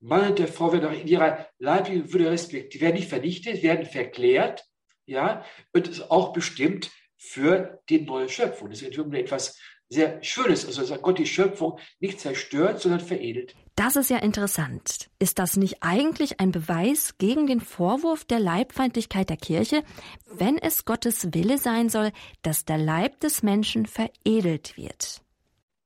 [0.00, 3.86] Mann und der Frau werden auch in ihrer leiblichen Würde respektiert, werden nicht vernichtet, werden
[3.86, 4.64] verklärt,
[5.06, 8.70] ja, und ist auch bestimmt für die neue Schöpfung.
[8.70, 9.58] Das ist etwas
[9.88, 10.66] sehr Schönes.
[10.66, 13.54] Also dass Gott die Schöpfung nicht zerstört, sondern veredelt.
[13.76, 15.10] Das ist ja interessant.
[15.18, 19.82] Ist das nicht eigentlich ein Beweis gegen den Vorwurf der Leibfeindlichkeit der Kirche,
[20.26, 22.12] wenn es Gottes Wille sein soll,
[22.42, 25.23] dass der Leib des Menschen veredelt wird?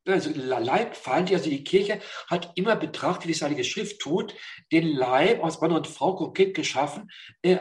[0.09, 4.35] Also Leibfeindlich, also die Kirche hat immer betrachtet, wie es Heilige Schrift tut,
[4.73, 7.11] den Leib aus Mann und Frau konkret geschaffen,
[7.43, 7.59] äh,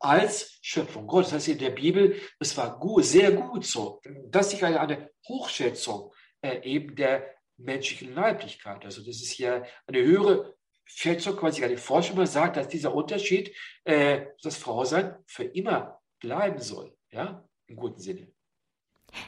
[0.00, 1.30] als Schöpfung Gottes.
[1.30, 4.00] Das heißt in der Bibel, es war gut, sehr gut so.
[4.28, 8.84] Das ist eine, eine Hochschätzung äh, eben der menschlichen Leiblichkeit.
[8.84, 10.54] Also das ist ja eine höhere
[10.84, 13.54] Schätzung, quasi eine Forschung mal sagt, dass dieser Unterschied,
[13.84, 16.96] äh, das Frausein für immer bleiben soll.
[17.10, 18.32] Ja, im guten Sinne.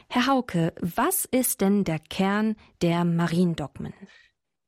[0.09, 3.93] Herr Hauke, was ist denn der Kern der Mariendogmen?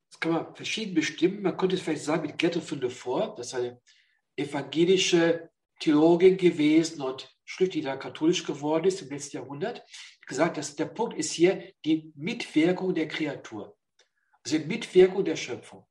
[0.10, 1.42] Das kann man verschieden bestimmen.
[1.42, 3.82] Man könnte es vielleicht sagen mit Gertrud von Lefort, das ist eine
[4.36, 5.50] evangelische
[5.80, 9.84] Theologin gewesen und Schriftsteller katholisch geworden ist im letzten Jahrhundert,
[10.26, 13.78] gesagt, dass der Punkt ist hier die Mitwirkung der Kreatur.
[14.44, 15.86] Also die Mitwirkung der Schöpfung.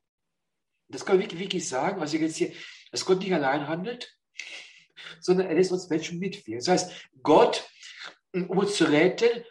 [0.89, 2.53] Das kann man wirklich, wirklich sagen, also jetzt hier,
[2.91, 4.18] dass Gott nicht allein handelt,
[5.20, 6.59] sondern er lässt uns Menschen mitwirken.
[6.59, 7.68] Das heißt, Gott,
[8.33, 9.45] um uns zu retten,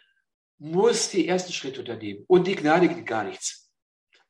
[0.58, 2.24] muss die ersten Schritte unternehmen.
[2.28, 3.70] Und die Gnade geht gar nichts.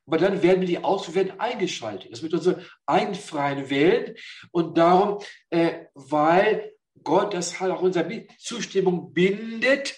[0.05, 2.11] Aber dann werden wir die aus, werden eingeschaltet.
[2.11, 4.19] Das mit unserer eigenen freien Welt.
[4.51, 6.73] Und darum, äh, weil
[7.03, 9.97] Gott das halt auch unsere Zustimmung bindet,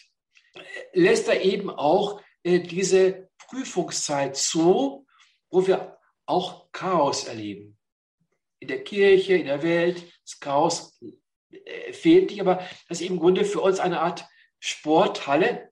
[0.93, 5.07] lässt er eben auch äh, diese Prüfungszeit zu,
[5.49, 7.77] wo wir auch Chaos erleben.
[8.59, 10.99] In der Kirche, in der Welt, das Chaos
[11.51, 14.25] äh, fehlt nicht, aber das ist im Grunde für uns eine Art
[14.65, 15.71] Sporthalle,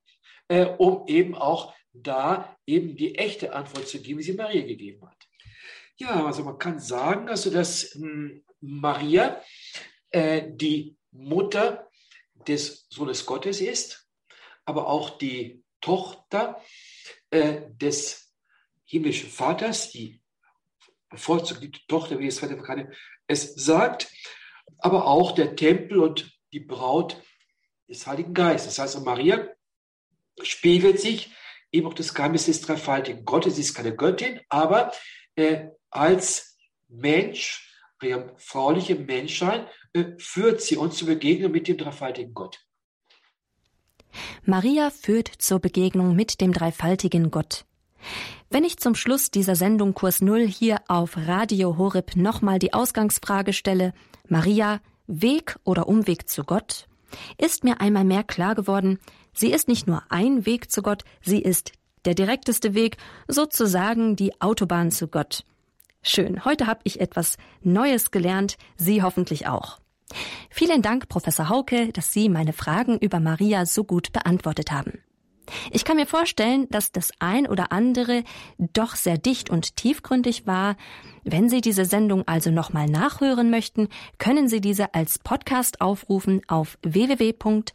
[0.49, 5.07] äh, um eben auch da eben die echte Antwort zu geben, wie sie Maria gegeben
[5.07, 5.17] hat.
[5.97, 9.41] Ja, also man kann sagen, also dass hm, Maria
[10.11, 11.89] äh, die Mutter
[12.47, 14.07] des Sohnes Gottes ist,
[14.65, 16.61] aber auch die Tochter
[17.31, 18.31] äh, des
[18.85, 20.21] himmlischen Vaters, die
[21.09, 22.89] bevorzugte Tochter, wie es Vater
[23.27, 24.11] es sagt,
[24.77, 27.21] aber auch der Tempel und die Braut
[27.93, 28.75] des Heiligen Geistes.
[28.75, 29.47] Das heißt, Maria
[30.41, 31.31] spiegelt sich
[31.71, 33.55] eben auch das Geheimnis des dreifaltigen Gottes.
[33.55, 34.91] Sie ist keine Göttin, aber
[35.35, 37.69] äh, als Mensch,
[38.01, 42.59] ihre frauliche Menschheit, äh, führt sie uns zur Begegnung mit dem dreifaltigen Gott.
[44.43, 47.65] Maria führt zur Begegnung mit dem dreifaltigen Gott.
[48.49, 53.53] Wenn ich zum Schluss dieser Sendung Kurs Null hier auf Radio Horeb nochmal die Ausgangsfrage
[53.53, 53.93] stelle,
[54.27, 56.87] Maria, Weg oder Umweg zu Gott,
[57.37, 58.99] ist mir einmal mehr klar geworden,
[59.33, 61.71] sie ist nicht nur ein Weg zu Gott, sie ist
[62.05, 62.97] der direkteste Weg,
[63.27, 65.45] sozusagen die Autobahn zu Gott.
[66.01, 69.79] Schön, heute habe ich etwas Neues gelernt, Sie hoffentlich auch.
[70.49, 74.99] Vielen Dank, Professor Hauke, dass Sie meine Fragen über Maria so gut beantwortet haben.
[75.71, 78.23] Ich kann mir vorstellen, dass das ein oder andere
[78.59, 80.75] doch sehr dicht und tiefgründig war.
[81.23, 86.77] Wenn Sie diese Sendung also nochmal nachhören möchten, können Sie diese als Podcast aufrufen auf
[86.83, 87.73] www.horeb.org.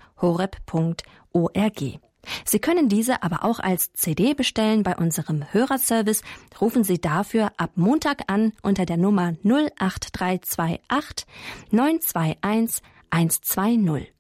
[2.44, 6.22] Sie können diese aber auch als CD bestellen bei unserem Hörerservice.
[6.60, 11.26] Rufen Sie dafür ab Montag an unter der Nummer 08328
[11.70, 14.17] 921 120.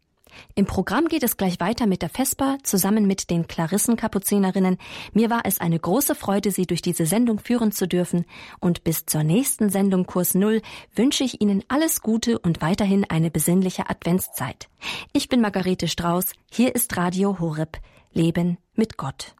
[0.54, 4.78] Im Programm geht es gleich weiter mit der Vesper zusammen mit den Klarissenkapuzinerinnen.
[5.12, 8.24] Mir war es eine große Freude, Sie durch diese Sendung führen zu dürfen.
[8.60, 10.62] Und bis zur nächsten Sendung Kurs Null
[10.94, 14.68] wünsche ich Ihnen alles Gute und weiterhin eine besinnliche Adventszeit.
[15.12, 16.32] Ich bin Margarete Strauß.
[16.50, 17.78] Hier ist Radio Horeb.
[18.12, 19.37] Leben mit Gott.